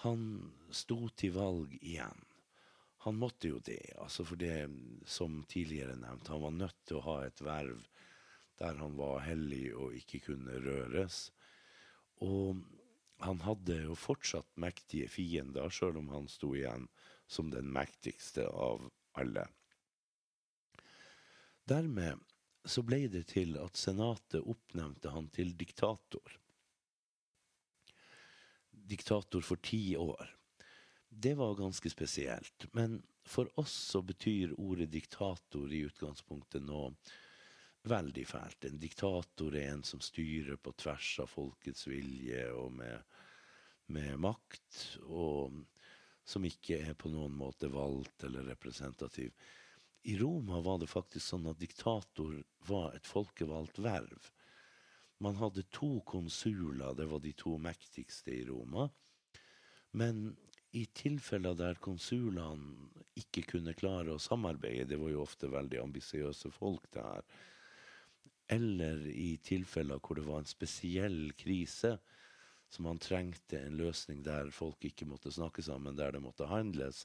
han 0.03 0.51
sto 0.71 1.09
til 1.19 1.33
valg 1.35 1.73
igjen. 1.81 2.25
Han 3.03 3.17
måtte 3.19 3.51
jo 3.51 3.59
det, 3.63 3.93
altså 3.99 4.25
for 4.27 4.39
det 4.39 4.69
som 5.07 5.41
tidligere 5.47 5.97
nevnt. 5.99 6.27
Han 6.31 6.43
var 6.43 6.55
nødt 6.55 6.79
til 6.87 6.99
å 6.99 7.05
ha 7.07 7.17
et 7.25 7.41
verv 7.43 7.83
der 8.59 8.75
han 8.75 8.97
var 8.99 9.21
hellig 9.23 9.69
og 9.71 9.95
ikke 9.95 10.19
kunne 10.25 10.57
røres. 10.63 11.29
Og 12.23 12.59
han 13.23 13.39
hadde 13.43 13.77
jo 13.85 13.95
fortsatt 13.95 14.49
mektige 14.59 15.07
fiender, 15.11 15.71
sjøl 15.71 15.99
om 15.99 16.11
han 16.11 16.27
sto 16.31 16.51
igjen 16.55 16.87
som 17.27 17.51
den 17.51 17.71
mektigste 17.71 18.47
av 18.47 18.87
alle. 19.19 19.47
Dermed 21.67 22.23
så 22.67 22.83
ble 22.83 23.05
det 23.11 23.29
til 23.31 23.55
at 23.59 23.79
senatet 23.79 24.43
oppnevnte 24.43 25.11
han 25.13 25.27
til 25.31 25.55
diktator 25.59 26.39
diktator 28.89 29.45
for 29.45 29.61
ti 29.63 29.95
år. 29.97 30.35
Det 31.09 31.33
var 31.37 31.55
ganske 31.55 31.89
spesielt. 31.89 32.67
Men 32.73 33.01
for 33.25 33.49
oss 33.59 33.73
så 33.91 34.01
betyr 34.01 34.55
ordet 34.57 34.91
diktator 34.91 35.73
i 35.73 35.83
utgangspunktet 35.89 36.65
noe 36.65 36.93
veldig 37.89 38.25
fælt. 38.27 38.65
En 38.65 38.79
diktator 38.79 39.55
er 39.55 39.73
en 39.73 39.83
som 39.87 40.01
styrer 40.03 40.57
på 40.57 40.73
tvers 40.77 41.11
av 41.23 41.29
folkets 41.31 41.87
vilje 41.87 42.43
og 42.53 42.73
med, 42.81 43.05
med 43.93 44.17
makt, 44.21 44.99
og 45.05 45.61
som 46.29 46.45
ikke 46.45 46.81
er 46.89 46.97
på 46.99 47.09
noen 47.09 47.33
måte 47.37 47.71
valgt 47.73 48.25
eller 48.27 48.49
representativ. 48.51 49.33
I 50.03 50.17
Roma 50.19 50.61
var 50.63 50.79
det 50.79 50.91
faktisk 50.91 51.25
sånn 51.25 51.47
at 51.51 51.59
diktator 51.59 52.37
var 52.69 52.93
et 52.95 53.07
folkevalgt 53.07 53.81
verv. 53.83 54.29
Man 55.19 55.35
hadde 55.35 55.65
to 55.75 55.99
konsuler, 56.07 56.93
det 56.95 57.09
var 57.11 57.19
de 57.19 57.33
to 57.35 57.57
mektigste 57.59 58.31
i 58.31 58.45
Roma. 58.47 58.87
Men 59.91 60.37
i 60.71 60.85
tilfeller 60.95 61.57
der 61.57 61.79
konsulene 61.81 62.89
ikke 63.19 63.43
kunne 63.55 63.73
klare 63.77 64.13
å 64.13 64.21
samarbeide, 64.21 64.91
det 64.91 64.99
var 65.01 65.11
jo 65.11 65.23
ofte 65.25 65.49
veldig 65.51 65.81
ambisiøse 65.81 66.51
folk 66.53 66.85
det 66.93 67.03
her, 67.03 67.25
eller 68.49 69.01
i 69.11 69.35
tilfeller 69.45 69.99
hvor 70.01 70.17
det 70.17 70.25
var 70.25 70.41
en 70.41 70.49
spesiell 70.49 71.33
krise, 71.37 71.97
så 72.69 72.85
man 72.85 73.01
trengte 73.01 73.59
en 73.59 73.77
løsning 73.81 74.21
der 74.25 74.53
folk 74.53 74.85
ikke 74.85 75.07
måtte 75.09 75.33
snakke 75.33 75.65
sammen, 75.65 75.97
der 75.97 76.13
det 76.13 76.21
måtte 76.21 76.49
handles, 76.49 77.03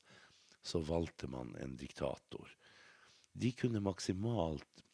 så 0.65 0.81
valgte 0.85 1.29
man 1.29 1.55
en 1.61 1.75
diktator. 1.81 2.49
De 3.33 3.51
kunne 3.57 3.83
maksimalt 3.85 4.85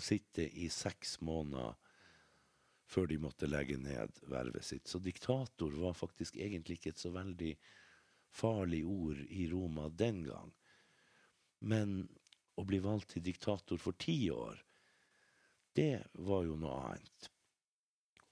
sitte 0.00 0.46
i 0.46 0.70
seks 0.72 1.18
måneder 1.20 1.76
før 2.90 3.06
de 3.06 3.20
måtte 3.22 3.46
legge 3.46 3.78
ned 3.78 4.16
vervet 4.30 4.66
sitt. 4.66 4.88
Så 4.90 4.98
diktator 4.98 5.74
var 5.78 5.94
faktisk 5.94 6.36
egentlig 6.36 6.80
ikke 6.80 6.94
et 6.94 7.02
så 7.02 7.12
veldig 7.14 7.52
farlig 8.34 8.82
ord 8.86 9.20
i 9.30 9.46
Roma 9.50 9.88
den 9.88 10.24
gang. 10.26 10.50
Men 11.60 12.08
å 12.58 12.64
bli 12.66 12.80
valgt 12.82 13.14
til 13.14 13.24
diktator 13.24 13.78
for 13.78 13.94
ti 14.00 14.18
år, 14.34 14.58
det 15.78 16.02
var 16.26 16.44
jo 16.48 16.56
noe 16.58 16.80
annet. 16.90 17.30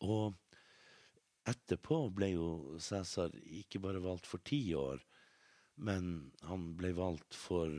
Og 0.03 0.35
etterpå 1.49 2.01
ble 2.15 2.33
jo 2.35 2.49
Cæsar 2.83 3.35
ikke 3.61 3.81
bare 3.83 4.03
valgt 4.03 4.27
for 4.27 4.43
ti 4.43 4.61
år, 4.75 4.99
men 5.79 6.33
han 6.49 6.73
ble 6.79 6.93
valgt 6.99 7.39
for 7.39 7.79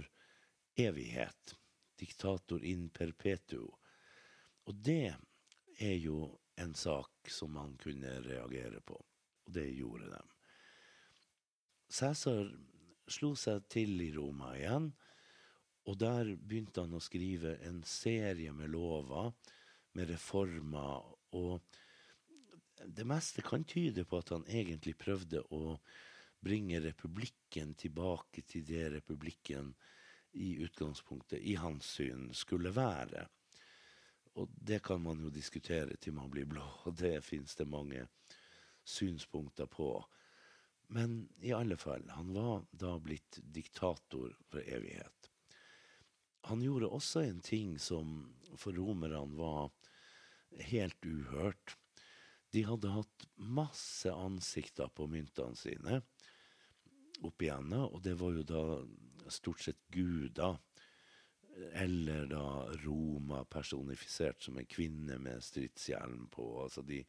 evighet. 0.80 1.58
Diktator 2.00 2.64
in 2.64 2.88
perpetuo. 2.96 3.74
Og 4.70 4.80
det 4.86 5.12
er 5.80 5.98
jo 6.00 6.30
en 6.60 6.74
sak 6.76 7.32
som 7.32 7.54
man 7.56 7.76
kunne 7.82 8.20
reagere 8.26 8.82
på. 8.86 8.98
Og 9.48 9.54
det 9.56 9.68
gjorde 9.78 10.10
de. 10.12 10.24
Cæsar 11.90 12.52
slo 13.10 13.34
seg 13.40 13.66
til 13.72 13.96
i 14.06 14.12
Roma 14.14 14.54
igjen, 14.58 14.92
og 15.90 15.98
der 15.98 16.36
begynte 16.38 16.84
han 16.86 16.94
å 16.94 17.02
skrive 17.02 17.56
en 17.66 17.80
serie 17.88 18.52
med 18.54 18.70
lover, 18.76 19.32
med 19.98 20.12
reformer, 20.12 21.08
og 21.34 21.64
det 22.86 23.06
meste 23.08 23.42
kan 23.44 23.66
tyde 23.68 24.06
på 24.08 24.20
at 24.22 24.30
han 24.36 24.46
egentlig 24.48 24.94
prøvde 25.00 25.42
å 25.56 25.80
bringe 26.40 26.80
republikken 26.84 27.74
tilbake 27.80 28.46
til 28.48 28.64
det 28.68 28.86
republikken 28.94 29.74
i 30.40 30.54
utgangspunktet, 30.64 31.42
i 31.42 31.58
hans 31.60 31.90
syn, 31.98 32.30
skulle 32.38 32.72
være. 32.76 33.26
Og 34.38 34.52
det 34.54 34.82
kan 34.86 35.02
man 35.02 35.22
jo 35.24 35.32
diskutere 35.34 35.98
til 35.98 36.16
man 36.18 36.30
blir 36.32 36.48
blå, 36.50 36.66
og 36.86 36.98
det 37.02 37.20
fins 37.26 37.56
det 37.56 37.68
mange 37.70 38.06
synspunkter 38.84 39.70
på. 39.70 39.92
Men 40.90 41.28
i 41.46 41.54
alle 41.54 41.78
fall, 41.78 42.08
han 42.10 42.34
var 42.34 42.64
da 42.72 42.96
blitt 43.02 43.42
diktator 43.44 44.34
for 44.50 44.62
evighet. 44.66 45.30
Han 46.50 46.64
gjorde 46.64 46.90
også 46.90 47.22
en 47.28 47.42
ting 47.46 47.76
som 47.82 48.24
for 48.58 48.74
romerne 48.74 49.22
var 49.38 49.70
helt 50.72 51.06
uhørt. 51.06 51.76
De 52.50 52.64
hadde 52.66 52.90
hatt 52.90 53.28
masse 53.38 54.10
ansikter 54.10 54.90
på 54.90 55.06
myntene 55.12 55.58
sine 55.60 56.00
opp 57.20 57.44
igjennom, 57.44 57.92
og 57.94 58.02
det 58.02 58.16
var 58.18 58.34
jo 58.34 58.46
da 58.48 58.64
stort 59.30 59.62
sett 59.62 59.80
guder 59.94 60.58
eller 61.74 62.26
da 62.26 62.46
Roma 62.84 63.44
personifisert 63.46 64.42
som 64.44 64.58
en 64.58 64.66
kvinne 64.70 65.18
med 65.20 65.44
stridshjelm 65.44 66.28
på. 66.34 66.48
Altså 66.64 66.82
de, 66.86 67.04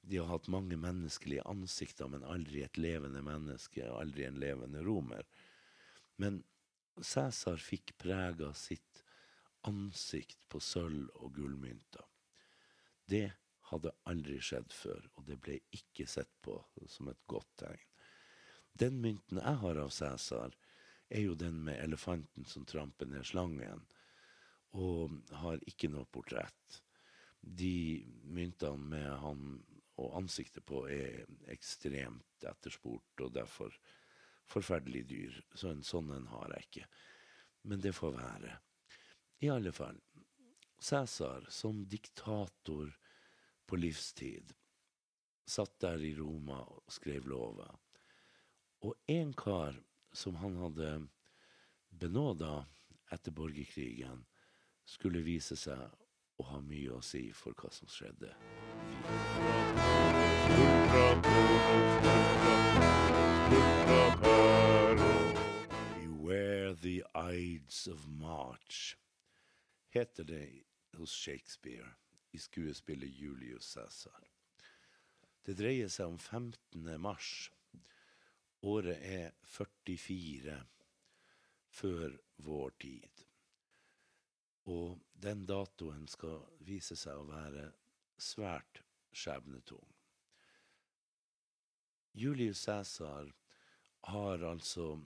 de 0.00 0.20
har 0.20 0.30
hatt 0.32 0.48
mange 0.52 0.76
menneskelige 0.80 1.44
ansikter, 1.48 2.08
men 2.08 2.26
aldri 2.26 2.62
et 2.64 2.78
levende 2.80 3.22
menneske, 3.24 3.86
aldri 3.86 4.26
en 4.28 4.40
levende 4.40 4.82
romer. 4.86 5.26
Men 6.16 6.42
Cæsar 6.98 7.60
fikk 7.62 7.94
prega 8.00 8.50
sitt 8.58 9.04
ansikt 9.68 10.40
på 10.50 10.60
sølv- 10.62 11.12
og 11.22 11.34
gullmynter. 11.36 12.06
Det 13.08 13.28
hadde 13.70 13.94
aldri 14.08 14.38
skjedd 14.42 14.72
før, 14.74 15.04
og 15.14 15.26
det 15.28 15.38
ble 15.44 15.58
ikke 15.76 16.08
sett 16.10 16.32
på 16.42 16.56
som 16.88 17.10
et 17.12 17.20
godt 17.30 17.50
tegn. 17.62 17.84
Den 18.78 18.98
mynten 19.02 19.40
jeg 19.42 19.60
har 19.62 19.80
av 19.82 19.92
Cæsar, 19.94 20.54
er 21.08 21.24
jo 21.24 21.34
den 21.34 21.62
med 21.64 21.80
elefanten 21.82 22.44
som 22.44 22.66
tramper 22.68 23.08
ned 23.08 23.26
slangen, 23.26 23.84
og 24.76 25.14
har 25.42 25.62
ikke 25.66 25.88
noe 25.92 26.08
portrett. 26.12 26.82
De 27.40 28.04
myntene 28.28 28.90
med 28.90 29.10
han 29.22 29.44
og 29.98 30.14
ansiktet 30.20 30.66
på 30.68 30.84
er 30.92 31.24
ekstremt 31.50 32.46
etterspurt, 32.46 33.22
og 33.24 33.32
derfor 33.34 33.74
forferdelig 34.48 35.06
dyr. 35.08 35.40
Så 35.54 35.72
en 35.72 35.82
sånn 35.86 36.12
en 36.14 36.28
har 36.30 36.54
jeg 36.54 36.68
ikke. 36.68 36.86
Men 37.68 37.82
det 37.82 37.96
får 37.96 38.14
være. 38.14 38.54
I 39.42 39.50
alle 39.54 39.72
fall. 39.74 39.98
Cæsar 40.78 41.48
som 41.50 41.82
diktator 41.90 42.92
på 43.66 43.76
livstid 43.76 44.54
satt 45.48 45.80
der 45.80 46.02
i 46.04 46.14
Roma 46.14 46.60
og 46.60 46.92
skrev 46.92 47.26
lover. 47.28 47.72
Og 48.84 48.94
en 49.10 49.32
kar 49.34 49.78
som 50.18 50.34
han 50.36 50.56
hadde 50.56 51.06
benåda 51.88 52.66
etter 53.10 53.30
borgerkrigen, 53.30 54.24
skulle 54.84 55.20
vise 55.22 55.56
seg 55.56 55.78
å 56.38 56.46
ha 56.50 56.58
mye 56.60 56.96
å 56.96 57.02
si 57.06 57.28
for 57.30 57.54
hva 57.54 57.70
som 57.70 57.86
skjedde. 57.92 58.32
Beware 66.00 66.74
the 66.82 67.02
Ides 67.14 67.86
of 67.86 68.08
March, 68.08 68.96
heter 69.94 70.24
det 70.24 70.48
hos 70.98 71.14
Shakespeare 71.14 71.94
i 72.34 72.42
skuespillet 72.42 73.14
Julius 73.22 73.70
Cæsar. 73.76 74.26
Det 75.46 75.54
dreier 75.62 75.88
seg 75.88 76.10
om 76.10 76.18
15. 76.18 76.98
mars. 77.00 77.52
Året 78.66 78.98
er 79.06 79.34
44 79.46 80.54
før 81.78 82.16
vår 82.42 82.72
tid. 82.82 83.20
Og 84.66 84.98
den 85.14 85.44
datoen 85.46 86.08
skal 86.10 86.40
vise 86.66 86.96
seg 86.98 87.20
å 87.20 87.28
være 87.28 87.68
svært 88.18 88.82
skjebnetung. 89.14 89.86
Julius 92.18 92.64
Cæsar 92.66 93.30
har 94.10 94.42
altså 94.50 94.96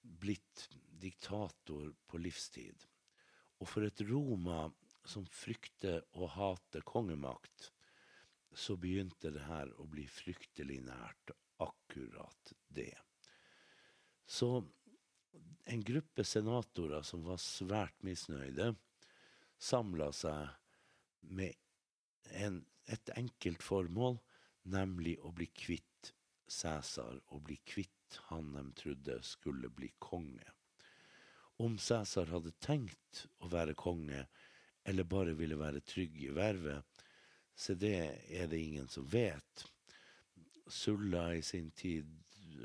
blitt 0.00 0.64
diktator 1.02 1.92
på 2.08 2.22
livstid. 2.24 2.88
Og 3.60 3.68
for 3.68 3.84
et 3.84 4.00
Roma 4.08 4.64
som 5.04 5.28
frykter 5.28 6.00
og 6.16 6.32
hater 6.38 6.88
kongemakt, 6.88 7.68
så 8.52 8.78
begynte 8.80 9.32
det 9.34 9.44
her 9.44 9.70
å 9.76 9.84
bli 9.88 10.08
fryktelig 10.08 10.80
nært 10.88 11.36
akkurat 11.64 12.52
det. 12.68 12.94
Så 14.26 14.64
en 15.64 15.84
gruppe 15.84 16.24
senatorer 16.24 17.02
som 17.06 17.24
var 17.26 17.40
svært 17.42 18.02
misnøyde, 18.06 18.72
samla 19.62 20.10
seg 20.16 20.48
med 21.22 21.54
en, 22.34 22.62
et 22.86 23.12
enkelt 23.16 23.62
formål, 23.62 24.18
nemlig 24.62 25.18
å 25.22 25.32
bli 25.34 25.48
kvitt 25.52 26.12
Cæsar 26.52 27.16
og 27.32 27.46
bli 27.46 27.56
kvitt 27.64 28.18
han 28.28 28.52
de 28.52 28.64
trodde 28.76 29.14
skulle 29.24 29.70
bli 29.72 29.88
konge. 30.02 30.44
Om 31.62 31.78
Cæsar 31.78 32.28
hadde 32.32 32.52
tenkt 32.60 33.26
å 33.40 33.48
være 33.52 33.76
konge, 33.78 34.26
eller 34.84 35.08
bare 35.08 35.36
ville 35.38 35.56
være 35.56 35.80
trygg 35.86 36.18
i 36.26 36.32
vervet, 36.34 36.82
så 37.54 37.76
det 37.78 37.94
er 38.28 38.50
det 38.50 38.60
ingen 38.60 38.88
som 38.90 39.06
vet. 39.08 39.64
Sulla 40.66 41.34
i 41.34 41.42
sin 41.42 41.70
tid 41.70 42.08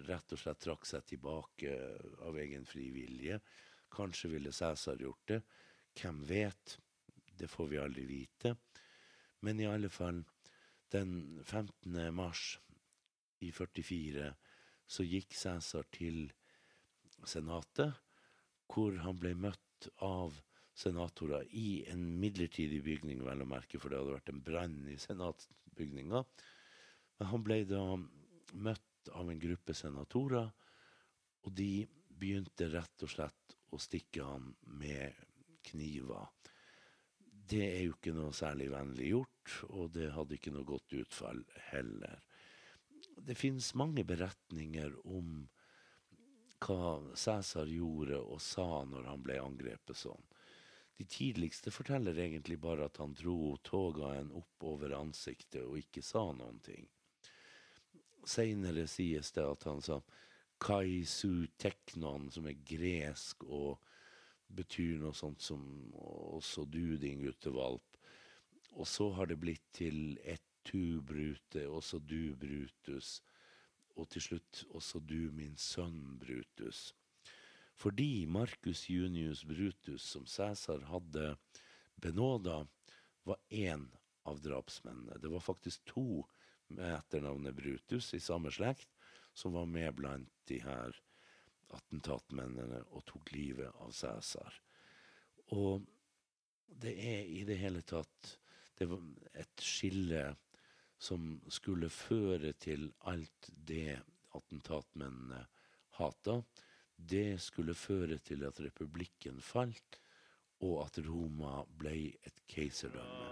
rett 0.07 0.33
og 0.33 0.39
slett 0.39 0.61
trakk 0.61 0.85
seg 0.85 1.05
tilbake 1.09 1.73
av 2.27 2.37
egen 2.37 2.65
fri 2.67 2.89
vilje. 2.93 3.39
Kanskje 3.93 4.31
ville 4.35 4.53
Cæsar 4.53 4.99
gjort 5.01 5.31
det. 5.31 5.41
Hvem 5.97 6.21
vet? 6.29 6.77
Det 7.37 7.49
får 7.49 7.67
vi 7.71 7.79
aldri 7.81 8.05
vite. 8.09 8.55
Men 9.45 9.59
i 9.59 9.69
alle 9.69 9.89
fall, 9.89 10.23
den 10.93 11.41
15. 11.43 12.13
mars 12.15 12.57
i 13.43 13.51
44 13.51 14.31
så 14.87 15.05
gikk 15.05 15.35
Cæsar 15.35 15.87
til 15.91 16.27
Senatet, 17.27 17.97
hvor 18.71 18.93
han 19.01 19.17
ble 19.19 19.33
møtt 19.35 19.87
av 20.05 20.35
senatorer 20.77 21.47
i 21.57 21.83
en 21.89 22.03
midlertidig 22.21 22.83
bygning, 22.85 23.23
vel 23.25 23.41
å 23.41 23.49
merke, 23.49 23.79
for 23.81 23.89
det 23.89 23.99
hadde 23.99 24.17
vært 24.19 24.31
en 24.31 24.43
brann 24.45 24.77
i 24.91 24.97
senatsbygninga. 25.01 26.21
Men 27.17 27.31
han 27.31 27.43
ble 27.45 27.61
da 27.69 27.83
møtt 28.53 29.11
av 29.15 29.31
en 29.31 29.39
gruppe 29.41 29.73
senatorer, 29.77 30.49
og 31.47 31.55
de 31.55 31.87
begynte 32.17 32.69
rett 32.73 33.05
og 33.05 33.11
slett 33.11 33.57
å 33.73 33.79
stikke 33.81 34.25
han 34.25 34.51
med 34.79 35.17
kniver. 35.67 36.27
Det 37.47 37.63
er 37.63 37.83
jo 37.85 37.95
ikke 37.95 38.15
noe 38.15 38.35
særlig 38.35 38.67
vennlig 38.73 39.11
gjort, 39.13 39.53
og 39.69 39.91
det 39.95 40.09
hadde 40.15 40.35
ikke 40.35 40.53
noe 40.55 40.67
godt 40.67 40.95
utfall 40.99 41.43
heller. 41.69 42.19
Det 43.27 43.37
finnes 43.37 43.69
mange 43.79 44.03
beretninger 44.07 44.97
om 45.07 45.45
hva 46.63 46.97
Cæsar 47.15 47.69
gjorde 47.69 48.19
og 48.19 48.41
sa 48.41 48.83
når 48.89 49.07
han 49.11 49.23
ble 49.23 49.37
angrepet 49.39 49.97
sånn. 49.97 50.23
De 50.97 51.05
tidligste 51.05 51.71
forteller 51.71 52.17
egentlig 52.17 52.57
bare 52.59 52.87
at 52.89 52.97
han 52.97 53.13
dro 53.17 53.53
togaen 53.63 54.31
opp 54.33 54.65
over 54.65 54.95
ansiktet 54.97 55.61
og 55.61 55.77
ikke 55.77 56.01
sa 56.01 56.23
noen 56.33 56.57
ting. 56.65 56.87
Seinere 58.27 58.87
sies 58.91 59.31
det 59.35 59.45
at 59.47 59.63
han 59.69 59.81
sa 59.83 60.01
kaisu 60.63 61.47
teknon, 61.61 62.31
som 62.33 62.47
er 62.49 62.57
gresk 62.67 63.45
og 63.45 63.77
betyr 64.47 64.97
noe 65.01 65.15
sånt 65.15 65.43
som 65.43 65.61
også 65.93 66.65
du, 66.71 66.97
din 66.99 67.21
guttevalp. 67.23 67.97
Og 68.77 68.87
så 68.87 69.09
har 69.17 69.29
det 69.29 69.39
blitt 69.41 69.65
til 69.75 70.17
et 70.23 70.43
tu, 70.67 70.99
Brute, 71.01 71.63
også 71.69 71.99
du, 72.03 72.35
Brutus, 72.35 73.21
og 73.95 74.09
til 74.11 74.21
slutt 74.21 74.63
også 74.75 74.99
du, 74.99 75.29
min 75.33 75.55
sønn 75.57 76.17
Brutus. 76.21 76.91
Fordi 77.77 78.25
Marcus 78.25 78.87
Junius 78.89 79.43
Brutus, 79.45 80.03
som 80.03 80.25
Cæsar 80.25 80.83
hadde 80.89 81.35
benåda, 82.01 82.65
var 83.23 83.37
én 83.49 83.87
av 84.27 84.41
drapsmennene. 84.41 85.19
Det 85.21 85.29
var 85.31 85.45
faktisk 85.45 85.85
to 85.85 86.25
med 86.73 86.93
etternavnet 86.99 87.55
Brutus 87.55 88.13
i 88.13 88.21
samme 88.23 88.51
slekt 88.53 88.89
som 89.37 89.53
var 89.53 89.67
med 89.69 89.93
blant 89.95 90.31
de 90.49 90.59
her 90.63 90.95
attentatmennene 91.75 92.81
og 92.95 93.05
tok 93.09 93.31
livet 93.35 93.71
av 93.83 93.91
Cæsar. 93.95 94.53
Og 95.55 95.85
det 96.67 96.95
er 96.99 97.23
i 97.27 97.43
det 97.47 97.57
hele 97.61 97.83
tatt 97.87 98.37
det 98.77 98.87
var 98.89 99.01
et 99.33 99.63
skille 99.63 100.35
som 101.01 101.41
skulle 101.53 101.89
føre 101.93 102.53
til 102.61 102.91
alt 103.09 103.49
det 103.49 103.99
attentatmennene 104.37 105.43
hata. 105.97 106.41
Det 106.97 107.41
skulle 107.41 107.77
føre 107.77 108.17
til 108.17 108.45
at 108.45 108.61
republikken 108.61 109.41
falt, 109.41 109.99
og 110.65 110.85
at 110.87 110.97
Roma 111.05 111.61
ble 111.77 111.97
et 112.25 112.45
keiserdømme. 112.49 113.27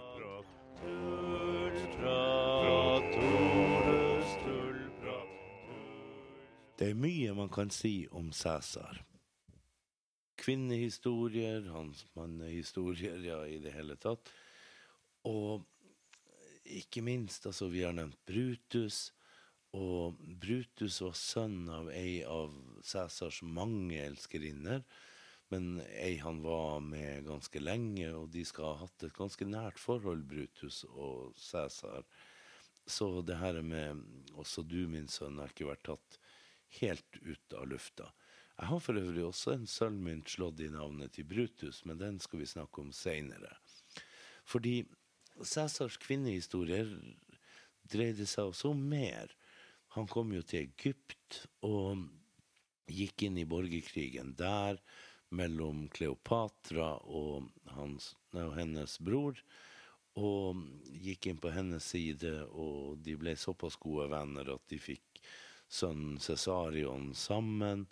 Det 6.76 6.90
er 6.92 6.98
mye 7.00 7.32
man 7.32 7.48
kan 7.48 7.70
si 7.72 8.06
om 8.12 8.28
Cæsar. 8.36 9.00
Kvinnehistorier, 10.36 11.64
hans 11.72 12.04
mannehistorier, 12.14 13.16
ja, 13.24 13.38
i 13.48 13.56
det 13.64 13.72
hele 13.72 13.96
tatt. 13.96 14.28
Og 15.24 15.64
ikke 16.68 17.00
minst, 17.02 17.46
altså, 17.48 17.70
vi 17.72 17.80
har 17.86 17.96
nevnt 17.96 18.20
Brutus. 18.28 19.14
Og 19.72 20.20
Brutus 20.20 21.00
var 21.00 21.16
sønn 21.16 21.64
av 21.72 21.88
ei 21.90 22.20
av 22.28 22.52
Cæsars 22.84 23.40
mange 23.42 23.98
elskerinner. 24.04 24.84
Men 25.52 25.80
ei 25.94 26.16
han 26.18 26.40
var 26.42 26.80
med 26.82 27.26
ganske 27.26 27.60
lenge, 27.62 28.08
og 28.14 28.30
de 28.34 28.42
skal 28.44 28.72
ha 28.72 28.86
hatt 28.86 29.06
et 29.06 29.14
ganske 29.14 29.46
nært 29.46 29.78
forhold, 29.78 30.24
Brutus 30.26 30.82
og 30.88 31.36
Cæsar. 31.38 32.06
Så 32.86 33.22
det 33.26 33.38
her 33.38 33.62
med 33.62 34.02
'også 34.34 34.62
du, 34.62 34.88
min 34.88 35.06
sønn', 35.06 35.38
har 35.38 35.48
ikke 35.48 35.70
vært 35.70 35.84
tatt 35.84 36.18
helt 36.80 37.18
ut 37.22 37.54
av 37.54 37.66
lufta. 37.68 38.12
Jeg 38.58 38.66
har 38.66 38.80
for 38.80 38.98
øvrig 38.98 39.24
også 39.24 39.52
en 39.52 39.66
sølvmynt 39.66 40.30
slått 40.32 40.60
i 40.60 40.68
navnet 40.72 41.12
til 41.12 41.24
Brutus, 41.24 41.84
men 41.84 41.98
den 41.98 42.18
skal 42.18 42.40
vi 42.40 42.46
snakke 42.46 42.80
om 42.80 42.92
seinere. 42.92 43.56
Fordi 44.44 44.86
Cæsars 45.44 45.98
kvinnehistorier 46.00 46.88
dreide 47.92 48.26
seg 48.26 48.48
også 48.48 48.70
om 48.72 48.80
mer. 48.88 49.34
Han 49.96 50.08
kom 50.08 50.32
jo 50.32 50.42
til 50.42 50.64
Egypt 50.64 51.42
og 51.66 52.06
gikk 52.88 53.26
inn 53.26 53.38
i 53.42 53.48
borgerkrigen 53.48 54.32
der 54.38 54.80
mellom 55.34 55.86
Kleopatra 55.92 56.92
og, 57.02 57.48
hans, 57.76 58.12
og 58.34 58.54
hennes 58.58 58.98
bror. 59.02 59.40
Og 60.16 60.62
gikk 60.88 61.28
inn 61.28 61.40
på 61.42 61.52
hennes 61.52 61.84
side, 61.92 62.32
og 62.48 63.02
de 63.04 63.16
ble 63.20 63.34
såpass 63.36 63.76
gode 63.80 64.08
venner 64.14 64.54
at 64.54 64.64
de 64.72 64.78
fikk 64.80 65.20
sønnen 65.68 66.20
Cesarion 66.22 67.10
sammen 67.14 67.84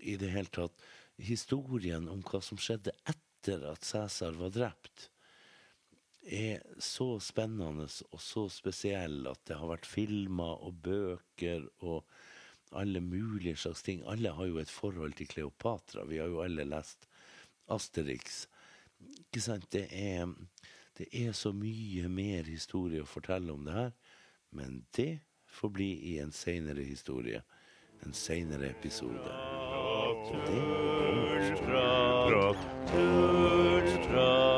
i 0.00 0.16
det 0.20 0.30
hele 0.34 0.52
tatt 0.52 0.84
historien 1.20 2.08
om 2.08 2.22
hva 2.24 2.40
som 2.44 2.60
skjedde 2.60 2.94
etter 3.08 3.64
at 3.70 3.84
Cæsar 3.84 4.36
var 4.38 4.52
drept, 4.54 5.08
er 6.20 6.60
så 6.76 7.14
spennende 7.24 7.86
og 7.88 8.20
så 8.22 8.44
spesiell 8.52 9.24
at 9.30 9.40
det 9.48 9.56
har 9.56 9.70
vært 9.70 9.88
filmer 9.88 10.60
og 10.66 10.82
bøker 10.84 11.64
og 11.80 12.04
alle 12.72 13.00
mulige 13.00 13.56
slags 13.56 13.82
ting. 13.82 14.02
Alle 14.06 14.30
har 14.30 14.46
jo 14.46 14.58
et 14.58 14.70
forhold 14.70 15.12
til 15.18 15.28
Kleopatra. 15.28 16.04
Vi 16.04 16.18
har 16.18 16.26
jo 16.30 16.42
alle 16.42 16.64
lest 16.64 17.08
Asterix. 17.70 18.46
Ikke 19.00 19.40
sant? 19.40 19.72
Det 19.72 19.86
er, 19.90 20.26
det 20.98 21.08
er 21.12 21.32
så 21.32 21.52
mye 21.52 22.08
mer 22.08 22.48
historie 22.50 23.02
å 23.02 23.08
fortelle 23.08 23.52
om 23.52 23.64
det 23.66 23.74
her. 23.74 23.90
Men 24.50 24.84
det 24.96 25.20
får 25.50 25.74
bli 25.74 25.90
i 26.12 26.18
en 26.22 26.32
seinere 26.32 26.84
historie. 26.84 27.42
En 28.06 28.14
seinere 28.16 28.70
episode. 28.70 29.34
Prat, 30.30 31.60
prat, 31.64 32.64
tørrprat. 32.92 34.49